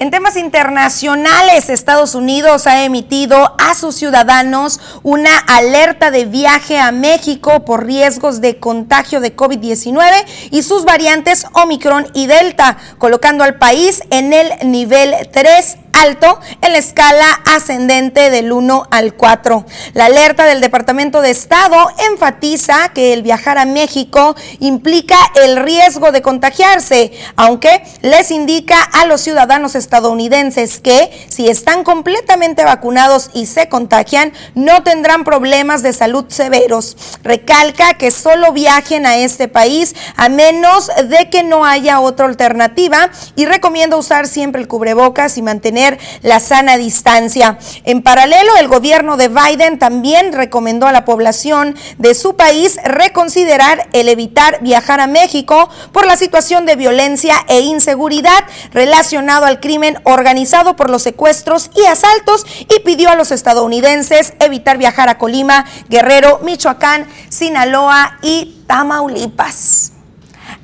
En 0.00 0.10
temas 0.10 0.36
internacionales, 0.36 1.68
Estados 1.68 2.14
Unidos 2.14 2.66
ha 2.66 2.84
emitido 2.84 3.54
a 3.58 3.74
sus 3.74 3.96
ciudadanos 3.96 4.80
una 5.02 5.36
alerta 5.36 6.10
de 6.10 6.24
viaje 6.24 6.78
a 6.78 6.90
México 6.90 7.66
por 7.66 7.84
riesgos 7.84 8.40
de 8.40 8.58
contagio 8.58 9.20
de 9.20 9.36
COVID-19 9.36 10.24
y 10.52 10.62
sus 10.62 10.86
variantes 10.86 11.44
Omicron 11.52 12.06
y 12.14 12.28
Delta, 12.28 12.78
colocando 12.96 13.44
al 13.44 13.58
país 13.58 14.02
en 14.08 14.32
el 14.32 14.70
nivel 14.70 15.14
3 15.30 15.76
alto 15.92 16.40
en 16.62 16.72
la 16.72 16.78
escala 16.78 17.26
ascendente 17.46 18.30
del 18.30 18.52
1 18.52 18.88
al 18.90 19.14
4. 19.14 19.66
La 19.94 20.06
alerta 20.06 20.44
del 20.44 20.60
Departamento 20.60 21.20
de 21.20 21.30
Estado 21.30 21.76
enfatiza 22.10 22.90
que 22.94 23.12
el 23.12 23.22
viajar 23.22 23.58
a 23.58 23.64
México 23.64 24.34
implica 24.60 25.16
el 25.42 25.56
riesgo 25.56 26.12
de 26.12 26.22
contagiarse, 26.22 27.12
aunque 27.36 27.82
les 28.02 28.30
indica 28.30 28.80
a 28.80 29.06
los 29.06 29.20
ciudadanos 29.20 29.74
estadounidenses 29.74 30.80
que 30.80 31.26
si 31.28 31.48
están 31.48 31.84
completamente 31.84 32.64
vacunados 32.64 33.30
y 33.34 33.46
se 33.46 33.68
contagian, 33.68 34.32
no 34.54 34.82
tendrán 34.82 35.24
problemas 35.24 35.82
de 35.82 35.92
salud 35.92 36.26
severos. 36.28 36.96
Recalca 37.22 37.94
que 37.94 38.10
solo 38.10 38.52
viajen 38.52 39.06
a 39.06 39.16
este 39.16 39.48
país 39.48 39.94
a 40.16 40.28
menos 40.28 40.90
de 41.08 41.30
que 41.30 41.42
no 41.42 41.64
haya 41.64 42.00
otra 42.00 42.26
alternativa 42.26 43.10
y 43.36 43.46
recomienda 43.46 43.96
usar 43.96 44.26
siempre 44.26 44.60
el 44.60 44.68
cubrebocas 44.68 45.36
y 45.36 45.42
mantener 45.42 45.79
la 46.22 46.40
sana 46.40 46.76
distancia. 46.76 47.58
En 47.84 48.02
paralelo, 48.02 48.56
el 48.56 48.68
gobierno 48.68 49.16
de 49.16 49.28
Biden 49.28 49.78
también 49.78 50.32
recomendó 50.32 50.86
a 50.86 50.92
la 50.92 51.04
población 51.04 51.76
de 51.98 52.14
su 52.14 52.36
país 52.36 52.78
reconsiderar 52.84 53.88
el 53.92 54.08
evitar 54.08 54.58
viajar 54.60 55.00
a 55.00 55.06
México 55.06 55.68
por 55.92 56.06
la 56.06 56.16
situación 56.16 56.66
de 56.66 56.76
violencia 56.76 57.34
e 57.48 57.60
inseguridad 57.60 58.44
relacionado 58.72 59.46
al 59.46 59.60
crimen 59.60 59.98
organizado 60.04 60.76
por 60.76 60.90
los 60.90 61.02
secuestros 61.02 61.70
y 61.74 61.86
asaltos 61.86 62.46
y 62.68 62.80
pidió 62.80 63.10
a 63.10 63.16
los 63.16 63.30
estadounidenses 63.30 64.34
evitar 64.40 64.78
viajar 64.78 65.08
a 65.08 65.18
Colima, 65.18 65.64
Guerrero, 65.88 66.40
Michoacán, 66.42 67.06
Sinaloa 67.28 68.18
y 68.22 68.64
Tamaulipas. 68.66 69.92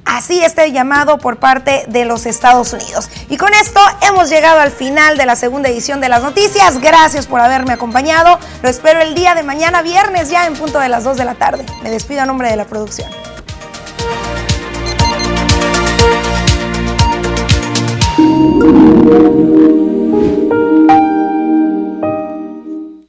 Así 0.07 0.43
está 0.43 0.65
el 0.65 0.73
llamado 0.73 1.19
por 1.19 1.37
parte 1.37 1.85
de 1.89 2.05
los 2.05 2.27
Estados 2.27 2.73
Unidos. 2.73 3.11
Y 3.29 3.37
con 3.37 3.53
esto 3.53 3.81
hemos 4.09 4.31
llegado 4.31 4.61
al 4.61 4.71
final 4.71 5.19
de 5.19 5.27
la 5.27 5.35
segunda 5.35 5.69
edición 5.69 6.01
de 6.01 6.09
las 6.09 6.23
noticias. 6.23 6.81
Gracias 6.81 7.27
por 7.27 7.41
haberme 7.41 7.73
acompañado. 7.73 8.39
Lo 8.63 8.69
espero 8.69 9.01
el 9.01 9.15
día 9.15 9.35
de 9.35 9.43
mañana, 9.43 9.83
viernes, 9.83 10.31
ya 10.31 10.47
en 10.47 10.55
punto 10.55 10.79
de 10.79 10.89
las 10.89 11.05
2 11.05 11.17
de 11.17 11.25
la 11.25 11.35
tarde. 11.35 11.67
Me 11.83 11.91
despido 11.91 12.23
a 12.23 12.27
nombre 12.27 12.49
de 12.49 12.57
la 12.57 12.65
producción. 12.67 13.11